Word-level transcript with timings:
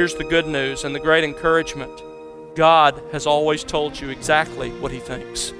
Here's 0.00 0.14
the 0.14 0.24
good 0.24 0.46
news 0.46 0.84
and 0.84 0.94
the 0.94 0.98
great 0.98 1.24
encouragement 1.24 2.02
God 2.54 3.02
has 3.12 3.26
always 3.26 3.62
told 3.62 4.00
you 4.00 4.08
exactly 4.08 4.70
what 4.80 4.90
He 4.90 4.98
thinks. 4.98 5.52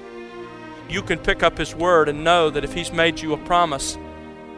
You 0.89 1.03
can 1.03 1.19
pick 1.19 1.43
up 1.43 1.59
His 1.59 1.75
word 1.75 2.09
and 2.09 2.25
know 2.25 2.49
that 2.49 2.65
if 2.65 2.73
He's 2.73 2.91
made 2.91 3.21
you 3.21 3.35
a 3.35 3.37
promise, 3.37 3.99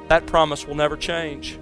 that 0.07 0.25
promise 0.27 0.69
will 0.69 0.77
never 0.77 0.97
change. 0.97 1.59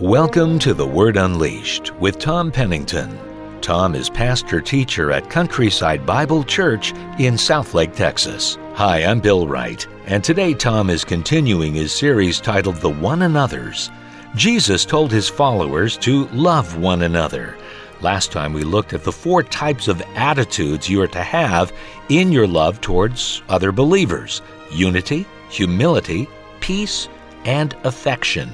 Welcome 0.00 0.58
to 0.58 0.74
The 0.74 0.84
Word 0.84 1.16
Unleashed 1.16 1.94
with 2.00 2.18
Tom 2.18 2.50
Pennington. 2.50 3.33
Tom 3.64 3.94
is 3.94 4.10
pastor 4.10 4.60
teacher 4.60 5.10
at 5.10 5.30
Countryside 5.30 6.04
Bible 6.04 6.44
Church 6.44 6.90
in 7.18 7.32
Southlake, 7.32 7.96
Texas. 7.96 8.58
Hi, 8.74 9.02
I'm 9.02 9.20
Bill 9.20 9.48
Wright, 9.48 9.86
and 10.04 10.22
today 10.22 10.52
Tom 10.52 10.90
is 10.90 11.02
continuing 11.02 11.72
his 11.72 11.90
series 11.90 12.42
titled 12.42 12.76
The 12.76 12.90
One 12.90 13.22
Another's. 13.22 13.90
Jesus 14.36 14.84
told 14.84 15.10
his 15.10 15.30
followers 15.30 15.96
to 15.96 16.26
love 16.26 16.76
one 16.76 17.04
another. 17.04 17.56
Last 18.02 18.30
time 18.32 18.52
we 18.52 18.64
looked 18.64 18.92
at 18.92 19.02
the 19.02 19.10
four 19.10 19.42
types 19.42 19.88
of 19.88 20.02
attitudes 20.14 20.90
you 20.90 21.00
are 21.00 21.08
to 21.08 21.22
have 21.22 21.72
in 22.10 22.30
your 22.32 22.46
love 22.46 22.82
towards 22.82 23.40
other 23.48 23.72
believers 23.72 24.42
unity, 24.72 25.24
humility, 25.48 26.28
peace, 26.60 27.08
and 27.46 27.74
affection. 27.84 28.52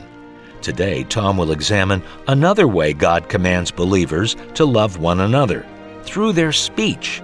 Today, 0.62 1.05
Tom 1.05 1.38
will 1.38 1.52
examine 1.52 2.02
another 2.28 2.69
way 2.69 2.92
God 2.92 3.28
commands 3.28 3.70
believers 3.70 4.37
to 4.55 4.64
love 4.64 4.98
one 4.98 5.20
another 5.20 5.66
through 6.03 6.33
their 6.33 6.53
speech. 6.53 7.22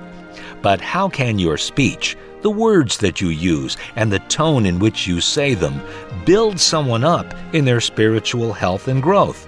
But 0.62 0.80
how 0.80 1.08
can 1.08 1.38
your 1.38 1.58
speech, 1.58 2.16
the 2.40 2.50
words 2.50 2.96
that 2.98 3.20
you 3.20 3.28
use, 3.28 3.76
and 3.94 4.10
the 4.10 4.20
tone 4.20 4.64
in 4.64 4.78
which 4.78 5.06
you 5.06 5.20
say 5.20 5.54
them 5.54 5.82
build 6.24 6.58
someone 6.58 7.04
up 7.04 7.34
in 7.52 7.64
their 7.64 7.80
spiritual 7.80 8.52
health 8.52 8.88
and 8.88 9.02
growth? 9.02 9.46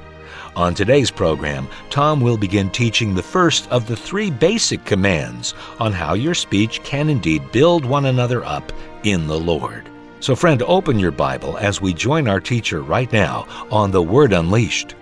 On 0.54 0.74
today's 0.74 1.10
program, 1.10 1.68
Tom 1.88 2.20
will 2.20 2.36
begin 2.36 2.68
teaching 2.70 3.14
the 3.14 3.22
first 3.22 3.70
of 3.70 3.86
the 3.86 3.96
three 3.96 4.30
basic 4.30 4.84
commands 4.84 5.54
on 5.78 5.92
how 5.92 6.14
your 6.14 6.34
speech 6.34 6.82
can 6.82 7.08
indeed 7.08 7.52
build 7.52 7.84
one 7.84 8.06
another 8.06 8.44
up 8.44 8.72
in 9.04 9.26
the 9.26 9.38
Lord. 9.38 9.88
So, 10.20 10.34
friend, 10.34 10.60
open 10.62 10.98
your 10.98 11.12
Bible 11.12 11.56
as 11.58 11.80
we 11.80 11.94
join 11.94 12.26
our 12.26 12.40
teacher 12.40 12.82
right 12.82 13.10
now 13.12 13.46
on 13.70 13.92
the 13.92 14.02
Word 14.02 14.32
Unleashed. 14.32 14.96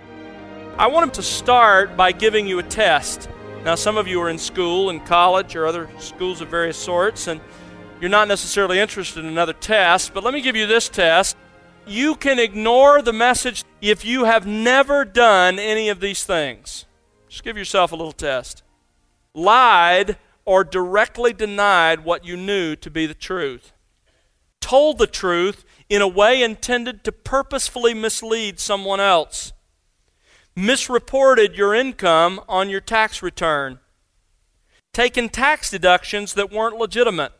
I 0.76 0.88
want 0.88 1.04
him 1.04 1.10
to 1.12 1.22
start 1.22 1.96
by 1.96 2.12
giving 2.12 2.46
you 2.46 2.58
a 2.58 2.62
test. 2.62 3.30
Now, 3.64 3.76
some 3.76 3.96
of 3.96 4.06
you 4.06 4.20
are 4.20 4.28
in 4.28 4.36
school 4.36 4.90
and 4.90 5.04
college 5.06 5.56
or 5.56 5.66
other 5.66 5.88
schools 5.98 6.42
of 6.42 6.48
various 6.48 6.76
sorts, 6.76 7.28
and 7.28 7.40
you're 7.98 8.10
not 8.10 8.28
necessarily 8.28 8.78
interested 8.78 9.20
in 9.20 9.30
another 9.30 9.54
test, 9.54 10.12
but 10.12 10.22
let 10.22 10.34
me 10.34 10.42
give 10.42 10.54
you 10.54 10.66
this 10.66 10.90
test. 10.90 11.34
You 11.86 12.14
can 12.14 12.38
ignore 12.38 13.00
the 13.00 13.14
message 13.14 13.64
if 13.80 14.04
you 14.04 14.24
have 14.24 14.46
never 14.46 15.06
done 15.06 15.58
any 15.58 15.88
of 15.88 16.00
these 16.00 16.24
things. 16.24 16.84
Just 17.26 17.42
give 17.42 17.56
yourself 17.56 17.90
a 17.90 17.96
little 17.96 18.12
test. 18.12 18.62
Lied 19.32 20.18
or 20.44 20.62
directly 20.62 21.32
denied 21.32 22.04
what 22.04 22.26
you 22.26 22.36
knew 22.36 22.76
to 22.76 22.90
be 22.90 23.06
the 23.06 23.14
truth 23.14 23.72
told 24.66 24.98
the 24.98 25.06
truth 25.06 25.64
in 25.88 26.02
a 26.02 26.08
way 26.08 26.42
intended 26.42 27.04
to 27.04 27.12
purposefully 27.12 27.94
mislead 27.94 28.58
someone 28.58 28.98
else, 28.98 29.52
misreported 30.56 31.54
your 31.54 31.72
income 31.72 32.40
on 32.48 32.68
your 32.68 32.80
tax 32.80 33.22
return, 33.22 33.78
taken 34.92 35.28
tax 35.28 35.70
deductions 35.70 36.34
that 36.34 36.50
weren't 36.50 36.76
legitimate, 36.76 37.30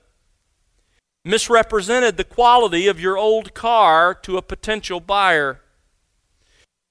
misrepresented 1.25 2.17
the 2.17 2.23
quality 2.23 2.87
of 2.87 3.01
your 3.01 3.19
old 3.19 3.55
car 3.55 4.15
to 4.15 4.37
a 4.37 4.43
potential 4.43 5.01
buyer, 5.01 5.61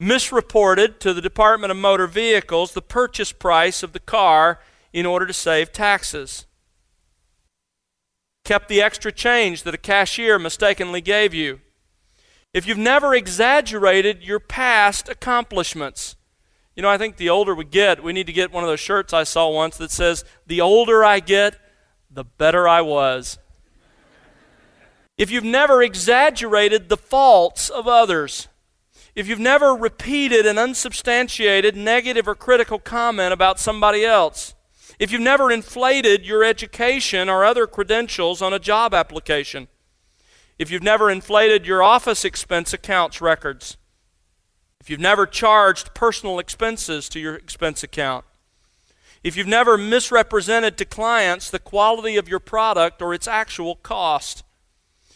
misreported 0.02 1.00
to 1.00 1.14
the 1.14 1.22
Department 1.22 1.72
of 1.72 1.78
Motor 1.78 2.08
Vehicles 2.08 2.74
the 2.74 2.82
purchase 2.82 3.32
price 3.32 3.84
of 3.84 3.94
the 3.94 4.02
car 4.02 4.60
in 4.92 5.06
order 5.06 5.26
to 5.26 5.32
save 5.32 5.72
taxes 5.72 6.46
kept 8.46 8.70
the 8.70 8.82
extra 8.82 9.12
change 9.12 9.64
that 9.64 9.74
a 9.74 9.78
cashier 9.78 10.40
mistakenly 10.40 11.02
gave 11.02 11.34
you. 11.34 11.60
If 12.54 12.66
you've 12.66 12.78
never 12.78 13.14
exaggerated 13.14 14.24
your 14.24 14.40
past 14.40 15.10
accomplishments, 15.10 16.16
you 16.74 16.82
know, 16.82 16.90
I 16.90 16.98
think 16.98 17.18
the 17.18 17.30
older 17.30 17.54
we 17.54 17.66
get, 17.66 18.02
we 18.02 18.14
need 18.14 18.28
to 18.28 18.34
get 18.34 18.54
one 18.54 18.64
of 18.64 18.70
those 18.70 18.80
shirts 18.80 19.14
I 19.14 19.24
saw 19.24 19.50
once 19.50 19.76
that 19.78 19.92
says, 19.92 20.24
The 20.48 20.62
older 20.62 21.04
I 21.04 21.20
get, 21.20 21.58
the 22.10 22.24
better 22.24 22.66
I 22.68 22.80
was. 22.80 23.38
if 25.18 25.30
you've 25.30 25.44
never 25.44 25.84
exaggerated 25.84 26.88
the 26.88 26.98
faults 26.98 27.70
of 27.70 27.88
others, 27.88 28.48
if 29.16 29.28
you've 29.28 29.40
never 29.40 29.74
repeated 29.74 30.46
an 30.46 30.58
unsubstantiated 30.58 31.76
negative 31.76 32.28
or 32.28 32.36
critical 32.36 32.80
comment 32.80 33.34
about 33.34 33.60
somebody 33.60 34.06
else, 34.06 34.55
if 35.00 35.12
you've 35.12 35.22
never 35.22 35.52
inflated 35.52 36.26
your 36.26 36.44
education 36.44 37.30
or 37.30 37.44
other 37.44 37.68
credentials 37.68 38.42
on 38.42 38.54
a 38.54 38.60
job 38.60 38.94
application, 38.94 39.68
if 40.58 40.72
you've 40.72 40.84
never 40.84 41.10
inflated 41.10 41.66
your 41.66 41.84
office 41.84 42.24
expense 42.24 42.74
accounts 42.74 43.22
records, 43.22 43.78
if 44.80 44.90
you've 44.90 45.00
never 45.00 45.26
charged 45.26 45.94
personal 45.94 46.40
expenses 46.40 47.10
to 47.10 47.20
your 47.20 47.36
expense 47.36 47.84
account, 47.84 48.24
if 49.24 49.36
you've 49.36 49.48
never 49.48 49.78
misrepresented 49.78 50.78
to 50.78 50.86
clients 50.86 51.50
the 51.50 51.60
quality 51.60 52.16
of 52.16 52.30
your 52.30 52.40
product 52.40 53.02
or 53.02 53.14
its 53.14 53.28
actual 53.28 53.76
cost, 53.78 54.44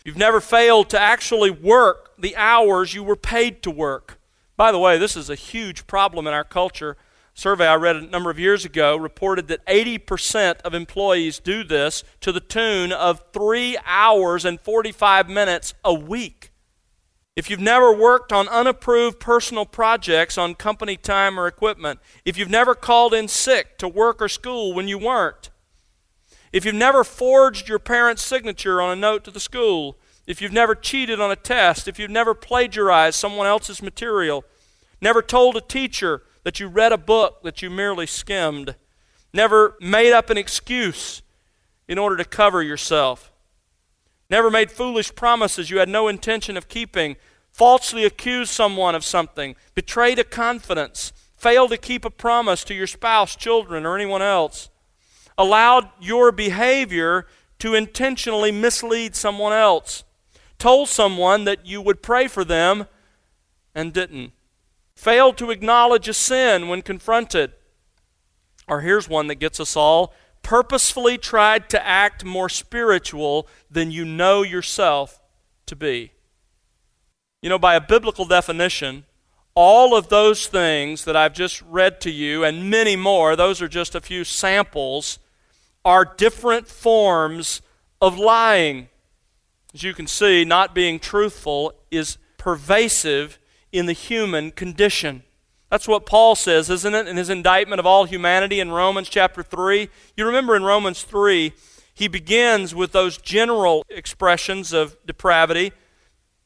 you've 0.04 0.18
never 0.18 0.42
failed 0.42 0.90
to 0.90 1.00
actually 1.00 1.52
work 1.52 2.12
the 2.18 2.36
hours 2.36 2.94
you 2.94 3.04
were 3.04 3.16
paid 3.16 3.62
to 3.62 3.72
work. 3.72 4.20
By 4.58 4.72
the 4.72 4.80
way, 4.80 4.98
this 4.98 5.16
is 5.16 5.30
a 5.30 5.36
huge 5.36 5.88
problem 5.88 6.26
in 6.28 6.34
our 6.34 6.44
culture 6.44 6.98
survey 7.34 7.68
I 7.68 7.76
read 7.76 7.96
a 7.96 8.02
number 8.02 8.30
of 8.30 8.40
years 8.40 8.66
ago 8.66 8.98
reported 8.98 9.48
that 9.48 9.66
80% 9.66 10.62
of 10.62 10.74
employees 10.74 11.40
do 11.40 11.64
this 11.64 12.04
to 12.22 12.32
the 12.32 12.40
tune 12.40 12.92
of 12.92 13.24
three 13.34 13.78
hours 13.86 14.46
and 14.46 14.60
45 14.60 15.30
minutes 15.30 15.74
a 15.84 15.94
week. 15.94 16.52
If 17.36 17.50
you've 17.50 17.60
never 17.60 17.94
worked 17.94 18.34
on 18.34 18.50
unapproved 18.50 19.20
personal 19.20 19.66
projects 19.66 20.38
on 20.38 20.56
company 20.56 20.98
time 20.98 21.40
or 21.40 21.48
equipment, 21.48 22.00
if 22.26 22.38
you've 22.38 22.50
never 22.50 22.76
called 22.76 23.14
in 23.14 23.30
sick 23.30 23.78
to 23.78 23.88
work 23.88 24.22
or 24.22 24.28
school 24.28 24.74
when 24.74 24.90
you 24.90 24.98
weren't, 24.98 25.50
if 26.52 26.66
you've 26.66 26.76
never 26.76 27.04
forged 27.04 27.70
your 27.70 27.80
parent's 27.80 28.24
signature 28.24 28.82
on 28.82 28.92
a 28.92 29.00
note 29.00 29.24
to 29.24 29.32
the 29.32 29.40
school, 29.40 29.98
if 30.28 30.42
you've 30.42 30.52
never 30.52 30.76
cheated 30.76 31.22
on 31.22 31.32
a 31.32 31.36
test, 31.36 31.88
if 31.88 31.98
you've 31.98 32.12
never 32.12 32.34
plagiarized 32.34 33.18
someone 33.18 33.48
else's 33.48 33.82
material, 33.82 34.44
never 35.02 35.22
told 35.22 35.56
a 35.56 35.62
teacher 35.62 36.24
that 36.50 36.60
you 36.60 36.68
read 36.68 36.92
a 36.92 36.98
book 36.98 37.44
that 37.44 37.62
you 37.62 37.70
merely 37.70 38.08
skimmed, 38.08 38.74
never 39.32 39.76
made 39.80 40.12
up 40.12 40.32
an 40.32 40.38
excuse 40.40 41.22
in 41.88 42.00
order 42.00 42.18
to 42.18 42.26
cover 42.26 42.64
yourself, 42.64 43.32
never 44.32 44.50
made 44.50 44.72
foolish 44.72 45.14
promises 45.14 45.70
you 45.70 45.78
had 45.78 45.88
no 45.88 46.08
intention 46.08 46.58
of 46.58 46.68
keeping, 46.68 47.16
falsely 47.52 48.04
accused 48.04 48.50
someone 48.50 48.96
of 48.96 49.06
something, 49.06 49.56
betrayed 49.76 50.18
a 50.18 50.24
confidence, 50.24 51.14
failed 51.38 51.70
to 51.70 51.78
keep 51.78 52.04
a 52.04 52.10
promise 52.10 52.64
to 52.64 52.74
your 52.74 52.88
spouse, 52.88 53.36
children, 53.36 53.86
or 53.86 53.96
anyone 53.96 54.24
else, 54.24 54.72
allowed 55.38 55.88
your 56.02 56.32
behavior 56.32 57.28
to 57.60 57.76
intentionally 57.76 58.52
mislead 58.52 59.16
someone 59.16 59.54
else, 59.54 60.04
told 60.58 60.90
someone 60.90 61.44
that 61.44 61.68
you 61.68 61.80
would 61.80 62.02
pray 62.02 62.28
for 62.28 62.44
them 62.44 62.88
and 63.76 63.94
didn't 63.94 64.32
failed 65.00 65.38
to 65.38 65.50
acknowledge 65.50 66.10
a 66.10 66.14
sin 66.14 66.68
when 66.68 66.82
confronted. 66.82 67.54
Or 68.68 68.82
here's 68.82 69.08
one 69.08 69.28
that 69.28 69.36
gets 69.36 69.60
us 69.60 69.78
all 69.78 70.14
purposefully 70.44 71.18
tried 71.18 71.70
to 71.70 71.86
act 71.86 72.26
more 72.26 72.50
spiritual 72.50 73.48
than 73.72 73.92
you 73.92 74.04
know 74.04 74.44
yourself 74.44 75.22
to 75.68 75.76
be. 75.76 76.12
You 77.42 77.50
know, 77.50 77.60
by 77.60 77.76
a 77.76 77.82
biblical 77.82 78.26
definition, 78.26 79.06
all 79.56 79.96
of 79.96 80.10
those 80.10 80.48
things 80.48 81.06
that 81.06 81.16
I've 81.16 81.34
just 81.34 81.62
read 81.62 82.02
to 82.02 82.12
you, 82.12 82.44
and 82.44 82.70
many 82.70 82.96
more, 82.96 83.36
those 83.36 83.62
are 83.62 83.68
just 83.70 83.96
a 83.96 84.02
few 84.02 84.26
samples, 84.26 85.20
are 85.86 86.04
different 86.04 86.68
forms 86.68 87.62
of 88.02 88.18
lying. 88.18 88.90
As 89.74 89.84
you 89.84 89.94
can 89.94 90.08
see, 90.08 90.44
not 90.44 90.76
being 90.76 91.00
truthful 91.00 91.74
is 91.90 92.18
pervasive 92.38 93.40
in 93.72 93.86
the 93.86 93.94
human 93.94 94.52
condition. 94.52 95.24
That's 95.70 95.88
what 95.88 96.06
Paul 96.06 96.36
says, 96.36 96.70
isn't 96.70 96.96
it, 96.96 97.08
in 97.08 97.18
his 97.18 97.30
indictment 97.30 97.80
of 97.80 97.86
all 97.86 98.06
humanity 98.06 98.60
in 98.60 98.72
Romans 98.72 99.08
chapter 99.08 99.44
3? 99.44 99.90
You 100.18 100.26
remember 100.26 100.56
in 100.56 100.64
Romans 100.64 101.04
3, 101.04 101.54
he 101.94 102.08
begins 102.08 102.74
with 102.74 102.92
those 102.92 103.18
general 103.18 103.86
expressions 103.90 104.74
of 104.74 104.98
depravity. 105.06 105.74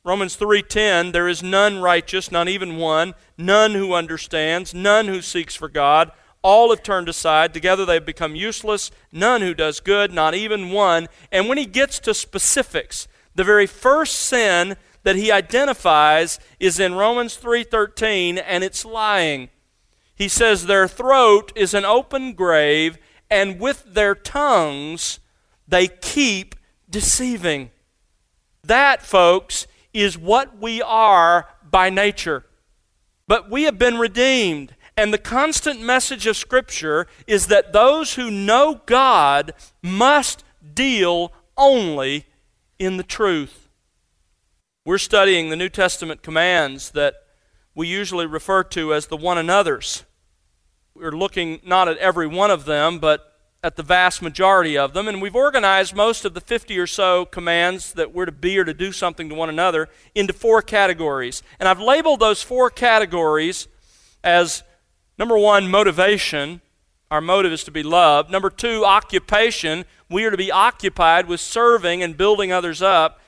Romans 0.04 0.36
3:10 0.36 1.14
there 1.14 1.30
is 1.30 1.42
none 1.42 1.80
righteous 1.80 2.30
not 2.30 2.50
even 2.50 2.76
one 2.76 3.14
none 3.38 3.72
who 3.72 3.94
understands 3.94 4.74
none 4.74 5.08
who 5.08 5.22
seeks 5.22 5.56
for 5.56 5.70
God 5.70 6.12
All 6.42 6.72
have 6.72 6.84
turned 6.84 7.08
aside. 7.08 7.54
Together 7.54 7.86
they 7.86 7.94
have 7.94 8.06
become 8.06 8.36
useless. 8.36 8.92
None 9.14 9.42
who 9.42 9.54
does 9.54 9.80
good, 9.80 10.12
not 10.12 10.36
even 10.36 10.72
one. 10.72 11.08
And 11.32 11.48
when 11.48 11.58
he 11.58 11.66
gets 11.66 12.00
to 12.00 12.14
specifics, 12.14 13.08
the 13.34 13.46
very 13.46 13.66
first 13.66 14.16
sin 14.16 14.76
that 15.04 15.16
he 15.16 15.32
identifies 15.32 16.40
is 16.60 16.80
in 16.80 16.96
Romans 16.96 17.36
3:13 17.36 18.38
and 18.38 18.64
it's 18.64 18.84
lying. 18.86 19.50
He 20.16 20.28
says 20.28 20.66
their 20.66 20.88
throat 20.88 21.52
is 21.56 21.74
an 21.74 21.86
open 21.86 22.34
grave 22.34 22.98
and 23.30 23.60
with 23.60 23.84
their 23.94 24.16
tongues 24.16 25.20
they 25.68 25.88
keep 25.88 26.56
deceiving. 26.90 27.72
That 28.64 29.02
folks 29.02 29.68
is 29.94 30.18
what 30.18 30.58
we 30.58 30.82
are 30.82 31.48
by 31.70 31.90
nature. 31.90 32.46
But 33.28 33.50
we 33.50 33.64
have 33.64 33.78
been 33.78 33.98
redeemed 33.98 34.76
and 34.96 35.12
the 35.14 35.18
constant 35.18 35.82
message 35.82 36.28
of 36.28 36.38
Scripture 36.38 37.08
is 37.26 37.48
that 37.48 37.74
those 37.74 38.14
who 38.14 38.30
know 38.30 38.82
God 38.86 39.54
must 39.82 40.44
deal 40.74 41.34
only 41.58 42.26
in 42.78 42.98
the 42.98 43.04
truth. 43.04 43.63
We're 44.86 44.98
studying 44.98 45.50
the 45.50 45.56
New 45.56 45.70
Testament 45.70 46.24
commands 46.24 46.92
that 46.92 47.16
we 47.76 47.88
usually 47.88 48.26
refer 48.26 48.64
to 48.66 48.94
as 48.94 49.08
the 49.08 49.18
one 49.18 49.38
another's. 49.38 50.04
We're 50.94 51.12
looking 51.12 51.60
not 51.66 51.88
at 51.88 51.98
every 51.98 52.28
one 52.28 52.52
of 52.52 52.66
them, 52.66 53.00
but 53.00 53.34
at 53.64 53.76
the 53.78 53.84
vast 53.84 54.22
majority 54.22 54.78
of 54.78 54.94
them. 54.94 55.08
And 55.08 55.22
we've 55.22 55.36
organized 55.36 55.96
most 55.96 56.26
of 56.26 56.34
the 56.34 56.42
50 56.42 56.78
or 56.78 56.88
so 56.88 57.26
commands 57.26 57.94
that 57.94 58.14
we're 58.14 58.26
to 58.26 58.32
be 58.32 58.58
or 58.58 58.66
to 58.66 58.74
do 58.74 58.92
something 58.92 59.30
to 59.30 59.36
one 59.36 59.50
another 59.50 59.88
into 60.14 60.34
four 60.34 60.62
categories. 60.62 61.42
And 61.60 61.70
I've 61.70 61.80
labeled 61.80 62.20
those 62.20 62.44
four 62.44 62.70
categories 62.70 63.68
as 64.24 64.64
Number 65.18 65.38
one, 65.38 65.70
motivation. 65.70 66.62
Our 67.12 67.22
motive 67.22 67.52
is 67.52 67.64
to 67.66 67.72
be 67.72 67.84
loved. 67.84 68.32
Number 68.32 68.50
two, 68.50 68.84
occupation. 68.84 69.86
We 70.10 70.26
are 70.26 70.32
to 70.32 70.38
be 70.38 70.52
occupied 70.52 71.28
with 71.28 71.40
serving 71.40 72.02
and 72.02 72.18
building 72.18 72.52
others 72.52 72.82
up. 72.82 73.20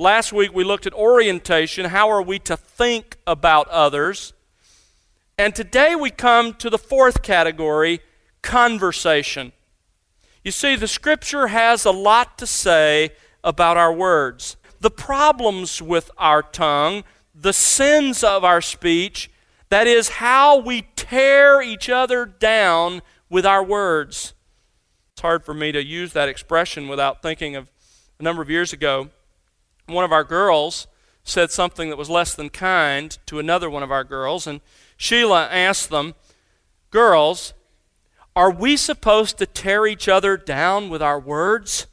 Last 0.00 0.32
week 0.32 0.54
we 0.54 0.64
looked 0.64 0.86
at 0.86 0.94
orientation. 0.94 1.84
How 1.84 2.08
are 2.08 2.22
we 2.22 2.38
to 2.38 2.56
think 2.56 3.18
about 3.26 3.68
others? 3.68 4.32
And 5.36 5.54
today 5.54 5.94
we 5.94 6.08
come 6.08 6.54
to 6.54 6.70
the 6.70 6.78
fourth 6.78 7.20
category 7.20 8.00
conversation. 8.40 9.52
You 10.42 10.52
see, 10.52 10.74
the 10.74 10.88
scripture 10.88 11.48
has 11.48 11.84
a 11.84 11.90
lot 11.90 12.38
to 12.38 12.46
say 12.46 13.10
about 13.44 13.76
our 13.76 13.92
words. 13.92 14.56
The 14.80 14.90
problems 14.90 15.82
with 15.82 16.10
our 16.16 16.42
tongue, 16.42 17.04
the 17.34 17.52
sins 17.52 18.24
of 18.24 18.42
our 18.42 18.62
speech, 18.62 19.30
that 19.68 19.86
is 19.86 20.08
how 20.08 20.56
we 20.56 20.88
tear 20.96 21.60
each 21.60 21.90
other 21.90 22.24
down 22.24 23.02
with 23.28 23.44
our 23.44 23.62
words. 23.62 24.32
It's 25.12 25.20
hard 25.20 25.44
for 25.44 25.52
me 25.52 25.72
to 25.72 25.84
use 25.84 26.14
that 26.14 26.30
expression 26.30 26.88
without 26.88 27.20
thinking 27.20 27.54
of 27.54 27.70
a 28.18 28.22
number 28.22 28.40
of 28.40 28.48
years 28.48 28.72
ago. 28.72 29.10
One 29.90 30.04
of 30.04 30.12
our 30.12 30.24
girls 30.24 30.86
said 31.24 31.50
something 31.50 31.90
that 31.90 31.98
was 31.98 32.10
less 32.10 32.34
than 32.34 32.48
kind 32.48 33.16
to 33.26 33.38
another 33.38 33.68
one 33.68 33.82
of 33.82 33.92
our 33.92 34.04
girls, 34.04 34.46
and 34.46 34.60
Sheila 34.96 35.48
asked 35.48 35.90
them, 35.90 36.14
Girls, 36.90 37.54
are 38.34 38.50
we 38.50 38.76
supposed 38.76 39.38
to 39.38 39.46
tear 39.46 39.86
each 39.86 40.08
other 40.08 40.36
down 40.36 40.88
with 40.88 41.02
our 41.02 41.20
words? 41.20 41.86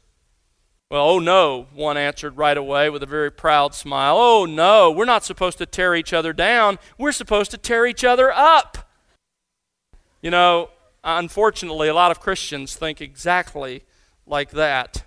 Well, 0.90 1.06
oh 1.06 1.18
no, 1.18 1.66
one 1.74 1.98
answered 1.98 2.38
right 2.38 2.56
away 2.56 2.88
with 2.88 3.02
a 3.02 3.06
very 3.06 3.30
proud 3.30 3.74
smile. 3.74 4.16
Oh 4.16 4.46
no, 4.46 4.90
we're 4.90 5.04
not 5.04 5.24
supposed 5.24 5.58
to 5.58 5.66
tear 5.66 5.94
each 5.94 6.14
other 6.14 6.32
down. 6.32 6.78
We're 6.96 7.12
supposed 7.12 7.50
to 7.50 7.58
tear 7.58 7.86
each 7.86 8.04
other 8.04 8.32
up. 8.32 8.90
You 10.22 10.30
know, 10.30 10.70
unfortunately, 11.04 11.88
a 11.88 11.94
lot 11.94 12.10
of 12.10 12.20
Christians 12.20 12.74
think 12.74 13.02
exactly 13.02 13.84
like 14.26 14.50
that. 14.52 15.04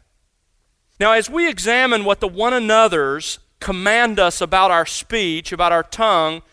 Now, 1.01 1.13
as 1.13 1.31
we 1.31 1.49
examine 1.49 2.05
what 2.05 2.19
the 2.19 2.27
one 2.27 2.53
another's 2.53 3.39
command 3.59 4.19
us 4.19 4.39
about 4.39 4.69
our 4.69 4.85
speech, 4.85 5.51
about 5.51 5.71
our 5.71 5.81
tongue, 5.81 6.43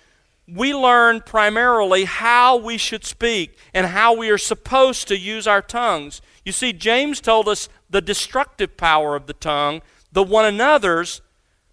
we 0.50 0.74
learn 0.74 1.20
primarily 1.20 2.04
how 2.04 2.56
we 2.56 2.78
should 2.78 3.04
speak 3.04 3.58
and 3.74 3.88
how 3.88 4.14
we 4.14 4.30
are 4.30 4.38
supposed 4.38 5.06
to 5.08 5.18
use 5.18 5.46
our 5.46 5.60
tongues. 5.60 6.22
You 6.46 6.52
see, 6.52 6.72
James 6.72 7.20
told 7.20 7.46
us 7.46 7.68
the 7.90 8.00
destructive 8.00 8.78
power 8.78 9.14
of 9.14 9.26
the 9.26 9.34
tongue, 9.34 9.82
the 10.12 10.22
one 10.22 10.46
another's 10.46 11.20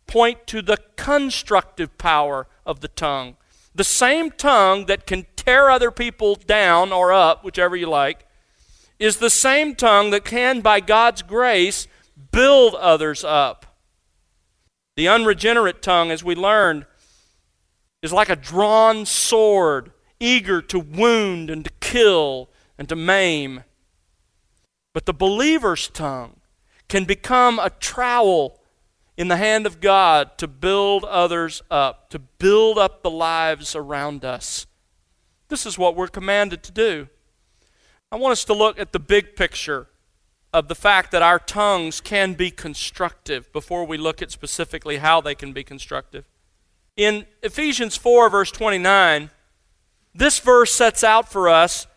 point 0.06 0.46
to 0.48 0.62
the 0.62 0.80
constructive 0.98 1.98
power 1.98 2.46
of 2.66 2.82
the 2.82 2.90
tongue. 2.90 3.38
The 3.74 3.86
same 3.86 4.32
tongue 4.32 4.88
that 4.88 5.08
can 5.08 5.28
tear 5.38 5.70
other 5.70 5.92
people 5.92 6.36
down 6.36 6.92
or 6.92 7.14
up, 7.14 7.42
whichever 7.42 7.78
you 7.78 7.88
like, 7.88 8.28
is 9.00 9.20
the 9.20 9.30
same 9.30 9.76
tongue 9.76 10.10
that 10.10 10.26
can, 10.26 10.60
by 10.60 10.82
God's 10.82 11.22
grace, 11.22 11.88
build 12.36 12.76
others 12.76 13.24
up. 13.24 13.78
The 14.98 15.08
unregenerate 15.08 15.82
tongue, 15.82 16.12
as 16.12 16.22
we 16.22 16.36
learned, 16.36 16.86
is 18.02 18.12
like 18.12 18.30
a 18.30 18.36
drawn 18.36 19.06
sword, 19.06 19.94
eager 20.20 20.62
to 20.64 20.78
wound 20.78 21.50
and 21.50 21.64
to 21.64 21.72
kill 21.80 22.50
and 22.78 22.90
to 22.90 22.96
maim. 22.96 23.64
But 24.94 25.06
the 25.06 25.14
believer's 25.14 25.88
tongue 25.88 26.42
can 26.90 27.06
become 27.06 27.58
a 27.58 27.70
trowel 27.70 28.60
in 29.18 29.30
the 29.30 29.38
hand 29.38 29.66
of 29.66 29.80
God 29.80 30.38
to 30.38 30.48
build 30.48 31.06
others 31.06 31.62
up, 31.72 32.10
to 32.10 32.20
build 32.20 32.78
up 32.78 33.02
the 33.02 33.10
lives 33.10 33.78
around 33.78 34.26
us. 34.26 34.68
This 35.48 35.66
is 35.66 35.78
what 35.78 35.96
we're 35.96 36.08
commanded 36.10 36.64
to 36.64 36.72
do. 36.74 37.08
I 38.12 38.18
want 38.18 38.34
us 38.34 38.44
to 38.46 38.54
look 38.54 38.78
at 38.78 38.92
the 38.92 39.00
big 39.00 39.38
picture 39.38 39.88
of 40.56 40.70
the 40.70 40.76
fact 40.76 41.12
that 41.12 41.22
our 41.22 41.38
tongues 41.38 42.00
can 42.00 42.34
be 42.34 42.50
constructive 42.50 43.52
before 43.52 43.84
we 43.84 43.98
look 43.98 44.22
at 44.22 44.32
specifically 44.32 44.98
how 44.98 45.20
they 45.20 45.36
can 45.36 45.52
be 45.52 45.66
constructive. 45.66 46.24
In 46.96 47.26
Ephesians 47.44 47.98
4, 47.98 48.30
verse 48.30 48.52
29, 48.52 49.32
this 50.14 50.40
verse 50.40 50.74
sets 50.74 51.04
out 51.04 51.30
for 51.30 51.50
us 51.50 51.88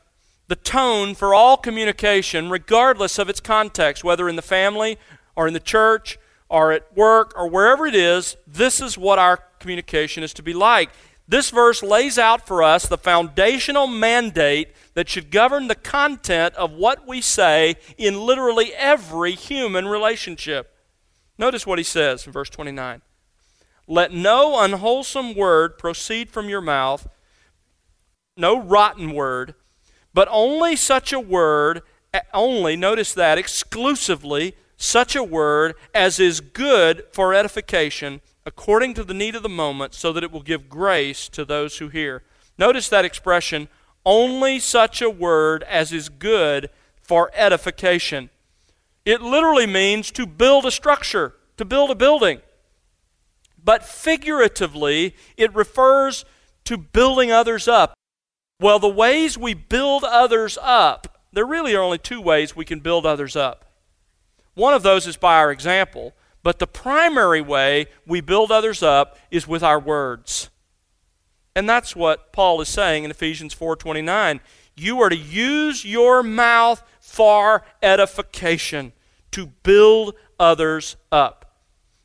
the 0.49 0.56
tone 0.56 1.14
for 1.14 1.32
all 1.32 1.56
communication, 1.56 2.50
regardless 2.50 3.16
of 3.20 3.28
its 3.28 3.38
context, 3.38 4.02
whether 4.02 4.28
in 4.28 4.34
the 4.34 4.43
family 4.43 4.99
or 5.37 5.46
in 5.46 5.55
the 5.55 5.60
church 5.60 6.19
or 6.49 6.72
at 6.72 6.96
work 6.96 7.32
or 7.37 7.49
wherever 7.49 7.87
it 7.87 7.94
is, 7.94 8.37
this 8.44 8.81
is 8.81 8.99
what 8.99 9.20
our 9.20 9.37
communication 9.60 10.25
is 10.25 10.34
to 10.34 10.43
be 10.43 10.52
like. 10.52 10.90
This 11.28 11.50
verse 11.50 11.82
lays 11.82 12.19
out 12.19 12.46
for 12.46 12.62
us 12.62 12.86
the 12.86 12.96
foundational 12.96 13.86
mandate 13.86 14.69
that 14.94 15.08
should 15.08 15.31
govern 15.31 15.69
the 15.69 15.74
content 15.74 16.55
of 16.55 16.72
what 16.72 17.06
we 17.06 17.20
say 17.20 17.76
in 17.98 18.19
literally 18.19 18.72
every 18.74 19.32
human 19.32 19.86
relationship. 19.86 20.74
Notice 21.36 21.67
what 21.67 21.79
he 21.79 21.84
says 21.84 22.26
in 22.26 22.32
verse 22.32 22.48
29 22.48 23.03
Let 23.86 24.12
no 24.12 24.58
unwholesome 24.58 25.34
word 25.34 25.76
proceed 25.76 26.31
from 26.31 26.48
your 26.48 26.62
mouth, 26.62 27.06
no 28.36 28.58
rotten 28.58 29.12
word 29.12 29.55
but 30.19 30.26
only 30.32 30.74
such 30.74 31.12
a 31.12 31.20
word, 31.20 31.82
only, 32.34 32.74
notice 32.74 33.14
that, 33.14 33.38
exclusively 33.38 34.56
such 34.76 35.14
a 35.14 35.22
word 35.22 35.74
as 35.94 36.19
is 36.19 36.41
good 36.41 37.05
for 37.12 37.34
edification 37.34 38.20
according 38.48 38.94
to 38.94 39.05
the 39.05 39.12
need 39.12 39.34
of 39.34 39.43
the 39.43 39.48
moment, 39.48 39.93
so 39.93 40.10
that 40.10 40.24
it 40.24 40.32
will 40.32 40.43
give 40.43 40.70
grace 40.70 41.28
to 41.28 41.44
those 41.44 41.78
who 41.78 41.88
hear. 41.88 42.22
Notice 42.56 42.88
that 42.88 43.05
expression, 43.05 43.69
only 44.06 44.58
such 44.58 45.02
a 45.02 45.10
word 45.10 45.62
as 45.64 45.93
is 45.93 46.08
good 46.08 46.70
for 47.02 47.31
edification. 47.34 48.31
It 49.05 49.20
literally 49.20 49.67
means 49.67 50.10
to 50.12 50.26
build 50.26 50.64
a 50.64 50.70
structure, 50.70 51.34
to 51.58 51.67
build 51.67 51.90
a 51.90 51.94
building. 51.94 52.40
But 53.62 53.84
figuratively, 53.84 55.14
it 55.36 55.55
refers 55.55 56.24
to 56.64 56.78
building 56.78 57.31
others 57.31 57.69
up. 57.69 57.93
Well, 58.60 58.78
the 58.78 58.88
ways 58.88 59.36
we 59.36 59.52
build 59.52 60.05
others 60.05 60.56
up, 60.62 61.20
there 61.34 61.44
really 61.44 61.74
are 61.76 61.82
only 61.82 61.98
two 61.98 62.22
ways 62.22 62.56
we 62.56 62.64
can 62.64 62.81
build 62.81 63.05
others 63.05 63.36
up. 63.36 63.67
One 64.55 64.72
of 64.72 64.82
those 64.82 65.06
is 65.06 65.19
by 65.19 65.36
our 65.36 65.52
example, 65.52 66.14
but 66.48 66.60
the 66.60 66.67
primary 66.67 67.43
way 67.43 67.88
we 68.06 68.22
build 68.22 68.50
others 68.50 68.82
up 68.82 69.19
is 69.31 69.46
with 69.46 69.62
our 69.62 69.78
words. 69.78 70.48
And 71.55 71.69
that's 71.69 71.94
what 71.94 72.32
Paul 72.32 72.62
is 72.62 72.70
saying 72.70 73.05
in 73.05 73.10
Ephesians 73.10 73.52
4:29. 73.52 74.40
You 74.74 74.98
are 75.02 75.10
to 75.10 75.14
use 75.14 75.84
your 75.84 76.22
mouth 76.22 76.82
for 77.00 77.67
edification, 77.82 78.94
to 79.32 79.48
build 79.62 80.14
others 80.40 80.96
up. 81.12 81.60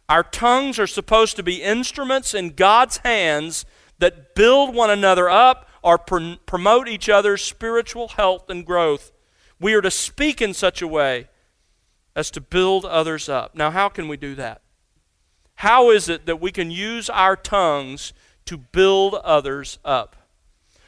Our 0.09 0.23
tongues 0.23 0.77
are 0.77 0.88
supposed 0.88 1.38
to 1.38 1.43
be 1.43 1.63
instruments 1.63 2.33
in 2.33 2.50
God's 2.50 2.97
hands 2.97 3.63
that 4.00 4.35
build 4.35 4.75
one 4.75 4.89
another 4.89 5.29
up 5.29 5.69
or 5.81 5.97
pr- 5.97 6.33
promote 6.45 6.89
each 6.89 7.07
other's 7.07 7.41
spiritual 7.41 8.09
health 8.09 8.50
and 8.50 8.65
growth. 8.65 9.13
We 9.57 9.73
are 9.73 9.81
to 9.81 9.89
speak 9.89 10.41
in 10.41 10.53
such 10.53 10.81
a 10.81 10.88
way 10.88 11.29
as 12.15 12.29
to 12.32 12.41
build 12.41 12.86
others 12.86 13.27
up. 13.27 13.55
Now, 13.55 13.72
how 13.72 13.89
can 13.89 14.08
we 14.08 14.17
do 14.17 14.36
that? 14.36 14.62
How 15.55 15.89
is 15.91 16.10
it 16.10 16.25
that 16.25 16.41
we 16.41 16.51
can 16.51 16.72
use 16.72 17.10
our 17.10 17.36
tongues 17.36 18.13
to 18.46 18.58
build 18.58 19.15
others 19.15 19.79
up? 19.86 20.15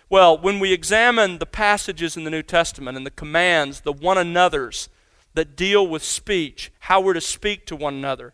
Well, 0.09 0.37
when 0.37 0.59
we 0.59 0.71
examine 0.71 1.39
the 1.39 1.45
passages 1.45 2.15
in 2.15 2.23
the 2.23 2.29
New 2.29 2.43
Testament 2.43 2.95
and 2.95 3.05
the 3.05 3.11
commands, 3.11 3.81
the 3.81 3.93
one 3.93 4.17
another's 4.17 4.89
that 5.33 5.55
deal 5.55 5.85
with 5.85 6.03
speech, 6.03 6.71
how 6.79 7.01
we're 7.01 7.13
to 7.13 7.21
speak 7.21 7.65
to 7.65 7.75
one 7.75 7.95
another, 7.95 8.33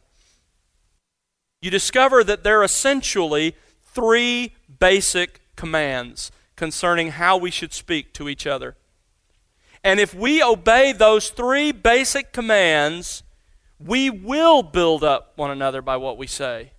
you 1.62 1.72
discover 1.72 2.24
that 2.24 2.44
there 2.44 2.60
are 2.60 2.64
essentially 2.64 3.56
three 3.84 4.54
basic 4.80 5.42
commands 5.56 6.32
concerning 6.56 7.12
how 7.12 7.38
we 7.38 7.52
should 7.52 7.74
speak 7.74 8.14
to 8.14 8.28
each 8.28 8.46
other. 8.46 8.76
And 9.84 10.00
if 10.00 10.14
we 10.14 10.44
obey 10.44 10.92
those 10.92 11.30
three 11.30 11.72
basic 11.72 12.34
commands, 12.34 13.24
we 13.80 14.10
will 14.10 14.62
build 14.62 15.04
up 15.04 15.34
one 15.36 15.52
another 15.52 15.82
by 15.82 15.98
what 15.98 16.18
we 16.18 16.28
say. 16.28 16.74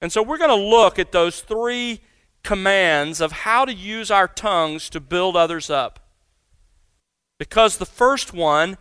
And 0.00 0.10
so 0.10 0.22
we're 0.22 0.38
going 0.38 0.50
to 0.50 0.56
look 0.56 0.98
at 0.98 1.12
those 1.12 1.40
three 1.40 2.00
commands 2.42 3.20
of 3.20 3.32
how 3.32 3.64
to 3.64 3.74
use 3.74 4.10
our 4.10 4.28
tongues 4.28 4.88
to 4.90 5.00
build 5.00 5.36
others 5.36 5.68
up. 5.68 6.00
Because 7.38 7.76
the 7.76 7.86
first 7.86 8.32
one 8.32 8.78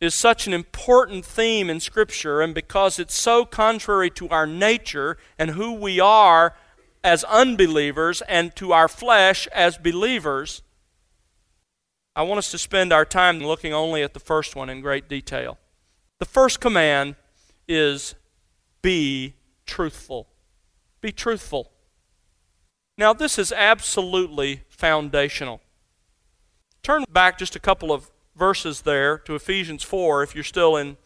is 0.00 0.14
such 0.14 0.46
an 0.46 0.52
important 0.52 1.24
theme 1.24 1.68
in 1.68 1.80
Scripture, 1.80 2.40
and 2.40 2.54
because 2.54 2.98
it's 2.98 3.18
so 3.18 3.44
contrary 3.44 4.10
to 4.10 4.28
our 4.28 4.46
nature 4.46 5.16
and 5.38 5.50
who 5.50 5.72
we 5.72 5.98
are 5.98 6.54
as 7.02 7.24
unbelievers 7.24 8.22
and 8.22 8.54
to 8.56 8.72
our 8.72 8.88
flesh 8.88 9.46
as 9.48 9.78
believers, 9.78 10.62
I 12.16 12.22
want 12.22 12.38
us 12.38 12.50
to 12.52 12.58
spend 12.58 12.94
our 12.94 13.04
time 13.04 13.40
looking 13.40 13.74
only 13.74 14.02
at 14.02 14.14
the 14.14 14.20
first 14.20 14.56
one 14.56 14.70
in 14.70 14.80
great 14.80 15.06
detail. 15.06 15.58
The 16.18 16.24
first 16.24 16.60
command 16.60 17.14
is 17.68 18.14
be 18.80 19.34
truthful. 19.66 20.26
Be 21.02 21.12
truthful. 21.12 21.70
Now, 22.96 23.12
this 23.12 23.38
is 23.38 23.52
absolutely 23.52 24.62
foundational. 24.70 25.60
Turn 26.82 27.04
back 27.12 27.36
just 27.36 27.54
a 27.54 27.60
couple 27.60 27.92
of 27.92 28.10
verses 28.34 28.82
there 28.82 29.18
to 29.18 29.34
Ephesians 29.34 29.82
4 29.82 30.22
if 30.22 30.34
you're 30.34 30.42
still 30.42 30.74
in, 30.74 30.96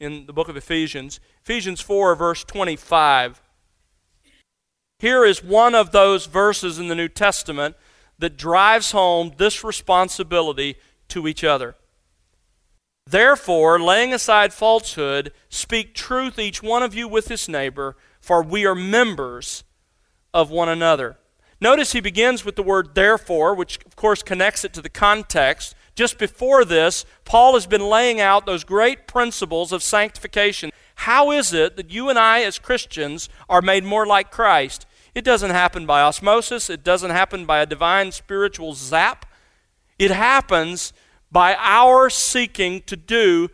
in 0.00 0.24
the 0.24 0.32
book 0.32 0.48
of 0.48 0.56
Ephesians. 0.56 1.20
Ephesians 1.42 1.82
4, 1.82 2.14
verse 2.14 2.44
25. 2.44 3.42
Here 5.00 5.22
is 5.22 5.44
one 5.44 5.74
of 5.74 5.92
those 5.92 6.24
verses 6.24 6.78
in 6.78 6.88
the 6.88 6.94
New 6.94 7.08
Testament 7.08 7.76
that 8.18 8.36
drives 8.36 8.92
home 8.92 9.32
this 9.36 9.62
responsibility 9.62 10.76
to 11.08 11.28
each 11.28 11.44
other. 11.44 11.76
Therefore, 13.08 13.78
laying 13.78 14.12
aside 14.12 14.52
falsehood, 14.52 15.32
speak 15.48 15.94
truth 15.94 16.38
each 16.38 16.62
one 16.62 16.82
of 16.82 16.94
you 16.94 17.06
with 17.06 17.28
his 17.28 17.48
neighbor, 17.48 17.96
for 18.20 18.42
we 18.42 18.66
are 18.66 18.74
members 18.74 19.62
of 20.34 20.50
one 20.50 20.68
another. 20.68 21.18
Notice 21.60 21.92
he 21.92 22.00
begins 22.00 22.44
with 22.44 22.56
the 22.56 22.62
word 22.62 22.94
therefore, 22.94 23.54
which 23.54 23.78
of 23.86 23.96
course 23.96 24.22
connects 24.22 24.64
it 24.64 24.72
to 24.74 24.82
the 24.82 24.88
context. 24.88 25.74
Just 25.94 26.18
before 26.18 26.64
this, 26.64 27.06
Paul 27.24 27.54
has 27.54 27.66
been 27.66 27.88
laying 27.88 28.20
out 28.20 28.44
those 28.44 28.64
great 28.64 29.06
principles 29.06 29.72
of 29.72 29.82
sanctification. 29.82 30.70
How 30.96 31.30
is 31.30 31.52
it 31.54 31.76
that 31.76 31.90
you 31.90 32.10
and 32.10 32.18
I, 32.18 32.42
as 32.42 32.58
Christians, 32.58 33.28
are 33.48 33.62
made 33.62 33.84
more 33.84 34.04
like 34.04 34.30
Christ? 34.30 34.86
It 35.16 35.24
doesn't 35.24 35.50
happen 35.50 35.86
by 35.86 36.02
osmosis, 36.02 36.68
it 36.68 36.84
doesn't 36.84 37.10
happen 37.10 37.46
by 37.46 37.60
a 37.60 37.66
divine 37.66 38.12
spiritual 38.12 38.74
zap. 38.74 39.24
It 39.98 40.10
happens 40.10 40.92
by 41.32 41.56
our 41.58 42.10
seeking 42.10 42.82
to 42.82 42.96
do 42.96 43.48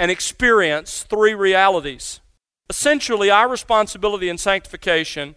and 0.00 0.10
experience 0.10 1.04
three 1.04 1.32
realities. 1.32 2.18
Essentially, 2.68 3.30
our 3.30 3.48
responsibility 3.48 4.28
in 4.28 4.36
sanctification, 4.36 5.36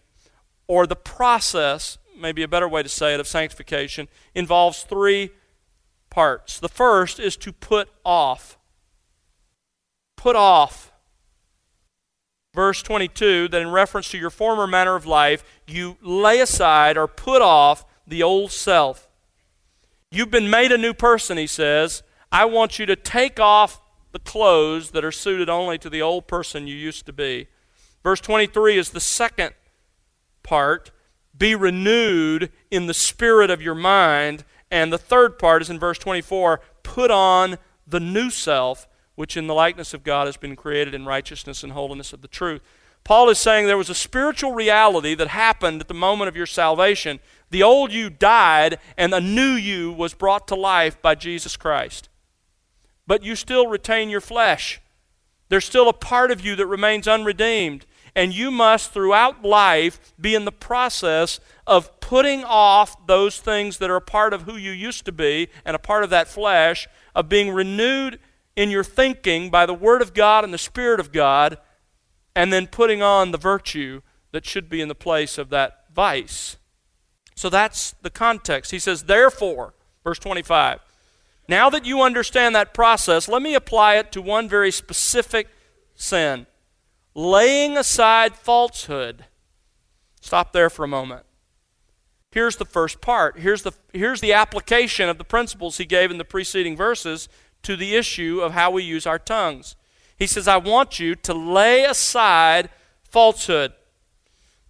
or 0.67 0.87
the 0.87 0.95
process, 0.95 1.99
maybe 2.19 2.41
a 2.41 2.47
better 2.47 2.67
way 2.67 2.81
to 2.81 2.89
say 2.89 3.13
it, 3.13 3.19
of 3.19 3.27
sanctification, 3.27 4.07
involves 4.33 4.81
three 4.81 5.29
parts. 6.09 6.59
The 6.59 6.67
first 6.67 7.19
is 7.19 7.37
to 7.37 7.53
put 7.53 7.89
off. 8.03 8.57
Put 10.15 10.35
off 10.35 10.91
verse 12.55 12.81
22 12.81 13.49
that 13.49 13.61
in 13.61 13.69
reference 13.69 14.09
to 14.09 14.17
your 14.17 14.29
former 14.29 14.65
manner 14.65 14.95
of 14.95 15.05
life, 15.05 15.43
you 15.67 15.97
lay 16.01 16.39
aside 16.39 16.97
or 16.97 17.07
put 17.07 17.41
off 17.41 17.85
the 18.07 18.23
old 18.23 18.51
self. 18.51 19.07
You've 20.09 20.31
been 20.31 20.49
made 20.49 20.71
a 20.71 20.77
new 20.77 20.93
person, 20.93 21.37
he 21.37 21.47
says. 21.47 22.01
I 22.31 22.45
want 22.45 22.79
you 22.79 22.85
to 22.85 22.95
take 22.95 23.39
off 23.39 23.81
the 24.11 24.19
clothes 24.19 24.91
that 24.91 25.03
are 25.03 25.11
suited 25.11 25.49
only 25.49 25.77
to 25.77 25.89
the 25.89 26.01
old 26.01 26.27
person 26.27 26.67
you 26.67 26.75
used 26.75 27.05
to 27.05 27.13
be. 27.13 27.47
Verse 28.01 28.21
23 28.21 28.77
is 28.77 28.91
the 28.91 28.99
second 28.99 29.53
part 30.41 30.91
be 31.37 31.53
renewed 31.53 32.51
in 32.71 32.85
the 32.85 32.93
spirit 32.93 33.49
of 33.49 33.61
your 33.61 33.75
mind. 33.75 34.45
And 34.71 34.91
the 34.91 34.97
third 34.97 35.37
part 35.37 35.61
is 35.61 35.69
in 35.69 35.79
verse 35.79 35.97
24 35.97 36.61
put 36.83 37.11
on 37.11 37.57
the 37.85 37.99
new 37.99 38.29
self 38.29 38.87
which 39.15 39.35
in 39.37 39.47
the 39.47 39.53
likeness 39.53 39.93
of 39.93 40.03
God 40.03 40.27
has 40.27 40.37
been 40.37 40.55
created 40.55 40.93
in 40.93 41.05
righteousness 41.05 41.63
and 41.63 41.71
holiness 41.71 42.13
of 42.13 42.21
the 42.21 42.27
truth. 42.27 42.61
Paul 43.03 43.29
is 43.29 43.37
saying 43.37 43.67
there 43.67 43.77
was 43.77 43.89
a 43.89 43.95
spiritual 43.95 44.53
reality 44.53 45.13
that 45.15 45.27
happened 45.27 45.79
at 45.79 45.87
the 45.87 45.93
moment 45.93 46.27
of 46.27 46.35
your 46.35 46.47
salvation. 46.47 47.19
The 47.51 47.61
old 47.61 47.93
you 47.93 48.09
died, 48.09 48.79
and 48.97 49.13
a 49.13 49.21
new 49.21 49.51
you 49.51 49.91
was 49.91 50.15
brought 50.15 50.47
to 50.47 50.55
life 50.55 50.99
by 51.01 51.13
Jesus 51.13 51.55
Christ. 51.55 52.09
But 53.05 53.23
you 53.23 53.35
still 53.35 53.67
retain 53.67 54.09
your 54.09 54.21
flesh. 54.21 54.81
There's 55.49 55.65
still 55.65 55.87
a 55.87 55.93
part 55.93 56.31
of 56.31 56.43
you 56.43 56.55
that 56.55 56.65
remains 56.65 57.07
unredeemed. 57.07 57.85
And 58.15 58.33
you 58.33 58.49
must, 58.49 58.91
throughout 58.91 59.43
life, 59.43 60.13
be 60.19 60.33
in 60.33 60.45
the 60.45 60.51
process 60.51 61.39
of 61.67 61.99
putting 61.99 62.43
off 62.43 63.05
those 63.05 63.39
things 63.39 63.77
that 63.77 63.89
are 63.89 63.97
a 63.97 64.01
part 64.01 64.33
of 64.33 64.43
who 64.43 64.55
you 64.55 64.71
used 64.71 65.05
to 65.05 65.11
be 65.11 65.49
and 65.63 65.75
a 65.75 65.79
part 65.79 66.03
of 66.03 66.09
that 66.09 66.27
flesh, 66.27 66.87
of 67.13 67.29
being 67.29 67.51
renewed 67.51 68.19
in 68.55 68.69
your 68.69 68.83
thinking 68.83 69.49
by 69.49 69.65
the 69.65 69.73
Word 69.73 70.01
of 70.01 70.13
God 70.13 70.43
and 70.43 70.53
the 70.53 70.57
Spirit 70.57 70.99
of 70.99 71.11
God, 71.11 71.57
and 72.35 72.51
then 72.51 72.67
putting 72.67 73.01
on 73.01 73.31
the 73.31 73.37
virtue 73.37 74.01
that 74.31 74.45
should 74.45 74.69
be 74.69 74.81
in 74.81 74.87
the 74.87 74.95
place 74.95 75.37
of 75.37 75.49
that 75.49 75.85
vice. 75.93 76.57
So 77.35 77.49
that's 77.49 77.95
the 78.01 78.09
context. 78.09 78.71
He 78.71 78.79
says, 78.79 79.03
Therefore, 79.03 79.73
verse 80.03 80.19
25, 80.19 80.79
now 81.47 81.69
that 81.69 81.85
you 81.85 82.01
understand 82.01 82.55
that 82.55 82.73
process, 82.73 83.27
let 83.27 83.41
me 83.41 83.55
apply 83.55 83.95
it 83.95 84.11
to 84.13 84.21
one 84.21 84.49
very 84.49 84.71
specific 84.71 85.47
sin 85.95 86.47
laying 87.13 87.77
aside 87.77 88.35
falsehood. 88.35 89.25
Stop 90.21 90.53
there 90.53 90.69
for 90.69 90.83
a 90.83 90.87
moment. 90.87 91.25
Here's 92.31 92.57
the 92.57 92.65
first 92.65 92.99
part. 92.99 93.39
Here's 93.39 93.63
the, 93.63 93.71
here's 93.93 94.19
the 94.19 94.33
application 94.33 95.07
of 95.07 95.17
the 95.17 95.23
principles 95.23 95.77
he 95.77 95.85
gave 95.85 96.11
in 96.11 96.17
the 96.17 96.25
preceding 96.25 96.75
verses 96.75 97.29
to 97.65 97.75
the 97.75 97.95
issue 97.95 98.39
of 98.41 98.53
how 98.53 98.71
we 98.71 98.83
use 98.83 99.05
our 99.05 99.19
tongues. 99.19 99.75
He 100.17 100.27
says, 100.27 100.47
I 100.47 100.57
want 100.57 100.99
you 100.99 101.15
to 101.15 101.33
lay 101.33 101.83
aside 101.83 102.69
falsehood. 103.03 103.73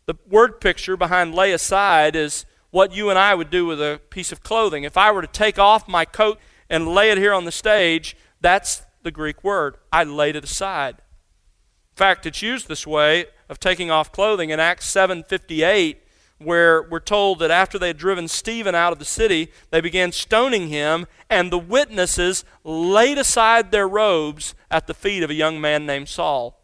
The 0.05 0.15
word 0.29 0.59
picture 0.59 0.97
behind 0.97 1.35
lay 1.35 1.51
aside 1.51 2.15
is 2.15 2.45
what 2.71 2.95
you 2.95 3.09
and 3.09 3.19
I 3.19 3.35
would 3.35 3.49
do 3.49 3.65
with 3.65 3.79
a 3.79 4.01
piece 4.09 4.31
of 4.31 4.43
clothing. 4.43 4.83
If 4.83 4.97
I 4.97 5.11
were 5.11 5.21
to 5.21 5.27
take 5.27 5.59
off 5.59 5.87
my 5.87 6.05
coat 6.05 6.39
and 6.69 6.87
lay 6.87 7.11
it 7.11 7.17
here 7.17 7.33
on 7.33 7.45
the 7.45 7.51
stage, 7.51 8.17
that's 8.41 8.83
the 9.03 9.11
Greek 9.11 9.43
word. 9.43 9.77
I 9.91 10.03
laid 10.03 10.35
it 10.35 10.43
aside. 10.43 10.95
In 10.95 11.97
fact, 11.97 12.25
it's 12.25 12.41
used 12.41 12.67
this 12.67 12.85
way 12.85 13.27
of 13.47 13.59
taking 13.59 13.91
off 13.91 14.11
clothing 14.11 14.49
in 14.49 14.59
Acts 14.59 14.91
7:58 14.91 15.97
where 16.37 16.83
we're 16.83 16.99
told 16.99 17.39
that 17.39 17.51
after 17.51 17.79
they 17.79 17.87
had 17.87 17.97
driven 17.97 18.27
Stephen 18.27 18.75
out 18.75 18.91
of 18.91 18.99
the 18.99 19.05
city, 19.05 19.51
they 19.71 19.79
began 19.79 20.11
stoning 20.11 20.67
him, 20.67 21.07
and 21.29 21.51
the 21.51 21.57
witnesses 21.57 22.43
laid 22.63 23.17
aside 23.17 23.71
their 23.71 23.87
robes 23.87 24.53
at 24.69 24.87
the 24.87 24.93
feet 24.93 25.23
of 25.23 25.29
a 25.29 25.35
young 25.35 25.61
man 25.61 25.85
named 25.85 26.09
Saul. 26.09 26.59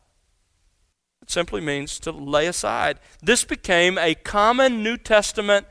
It 1.21 1.31
simply 1.31 1.61
means 1.61 1.99
to 2.01 2.11
lay 2.11 2.47
aside. 2.47 2.99
This 3.21 3.45
became 3.45 3.97
a 3.97 4.15
common 4.15 4.83
New 4.83 4.97
Testament 4.97 5.67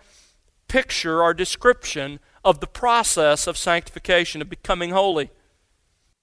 picture 0.68 1.22
or 1.22 1.34
description 1.34 2.20
of 2.44 2.60
the 2.60 2.66
process 2.66 3.46
of 3.46 3.58
sanctification, 3.58 4.40
of 4.40 4.48
becoming 4.48 4.90
holy. 4.90 5.30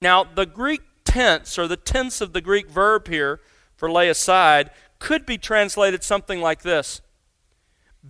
Now, 0.02 0.24
the 0.24 0.46
Greek 0.46 0.82
tense, 1.04 1.60
or 1.60 1.68
the 1.68 1.78
tense 1.78 2.22
of 2.22 2.34
the 2.34 2.42
Greek 2.42 2.70
verb 2.70 3.08
here 3.08 3.40
for 3.76 3.92
lay 3.92 4.10
aside, 4.10 4.72
could 5.00 5.26
be 5.26 5.38
translated 5.38 6.04
something 6.04 6.42
like 6.42 6.64
this 6.64 7.02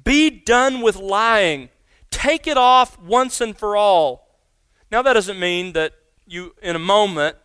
be 0.03 0.29
done 0.29 0.81
with 0.81 0.95
lying. 0.95 1.69
Take 2.11 2.47
it 2.47 2.57
off 2.57 2.99
once 2.99 3.41
and 3.41 3.57
for 3.57 3.75
all. 3.75 4.27
Now, 4.91 5.01
that 5.01 5.13
doesn't 5.13 5.39
mean 5.39 5.73
that 5.73 5.93
you, 6.25 6.55
in 6.61 6.75
a 6.75 6.79
moment, 6.79 7.37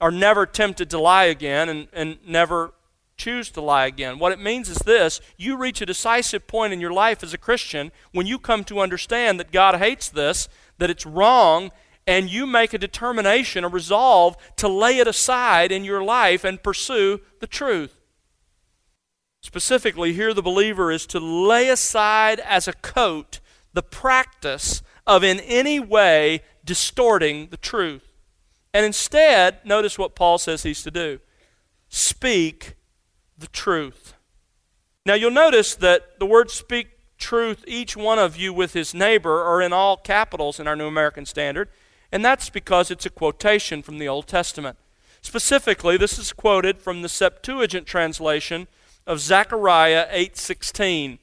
are 0.00 0.10
never 0.10 0.46
tempted 0.46 0.90
to 0.90 0.98
lie 0.98 1.24
again 1.24 1.68
and, 1.68 1.88
and 1.92 2.18
never 2.26 2.72
choose 3.16 3.50
to 3.50 3.60
lie 3.60 3.86
again. 3.86 4.18
What 4.18 4.32
it 4.32 4.38
means 4.38 4.68
is 4.68 4.78
this 4.78 5.20
you 5.36 5.56
reach 5.56 5.80
a 5.80 5.86
decisive 5.86 6.46
point 6.46 6.72
in 6.72 6.80
your 6.80 6.92
life 6.92 7.22
as 7.22 7.34
a 7.34 7.38
Christian 7.38 7.90
when 8.12 8.26
you 8.26 8.38
come 8.38 8.64
to 8.64 8.80
understand 8.80 9.38
that 9.40 9.52
God 9.52 9.76
hates 9.76 10.08
this, 10.08 10.48
that 10.78 10.90
it's 10.90 11.04
wrong, 11.04 11.70
and 12.06 12.30
you 12.30 12.46
make 12.46 12.72
a 12.72 12.78
determination, 12.78 13.64
a 13.64 13.68
resolve 13.68 14.36
to 14.56 14.68
lay 14.68 14.98
it 14.98 15.06
aside 15.06 15.70
in 15.70 15.84
your 15.84 16.02
life 16.02 16.44
and 16.44 16.62
pursue 16.62 17.20
the 17.40 17.46
truth. 17.46 17.97
Specifically, 19.40 20.12
here 20.12 20.34
the 20.34 20.42
believer 20.42 20.90
is 20.90 21.06
to 21.06 21.20
lay 21.20 21.68
aside 21.68 22.40
as 22.40 22.66
a 22.66 22.72
coat 22.72 23.40
the 23.72 23.82
practice 23.82 24.82
of 25.06 25.22
in 25.22 25.40
any 25.40 25.78
way 25.78 26.42
distorting 26.64 27.48
the 27.50 27.56
truth. 27.56 28.12
And 28.74 28.84
instead, 28.84 29.64
notice 29.64 29.98
what 29.98 30.14
Paul 30.14 30.38
says 30.38 30.62
he's 30.62 30.82
to 30.82 30.90
do 30.90 31.20
speak 31.88 32.74
the 33.38 33.46
truth. 33.46 34.14
Now, 35.06 35.14
you'll 35.14 35.30
notice 35.30 35.74
that 35.76 36.18
the 36.18 36.26
word 36.26 36.50
speak 36.50 36.88
truth, 37.16 37.64
each 37.66 37.96
one 37.96 38.18
of 38.18 38.36
you 38.36 38.52
with 38.52 38.74
his 38.74 38.92
neighbor, 38.92 39.42
are 39.42 39.62
in 39.62 39.72
all 39.72 39.96
capitals 39.96 40.60
in 40.60 40.68
our 40.68 40.76
New 40.76 40.86
American 40.86 41.24
Standard, 41.24 41.70
and 42.12 42.24
that's 42.24 42.50
because 42.50 42.90
it's 42.90 43.06
a 43.06 43.10
quotation 43.10 43.82
from 43.82 43.98
the 43.98 44.08
Old 44.08 44.26
Testament. 44.26 44.76
Specifically, 45.22 45.96
this 45.96 46.18
is 46.18 46.32
quoted 46.32 46.78
from 46.78 47.02
the 47.02 47.08
Septuagint 47.08 47.86
translation 47.86 48.68
of 49.08 49.18
Zechariah 49.18 50.06
8:16, 50.10 51.18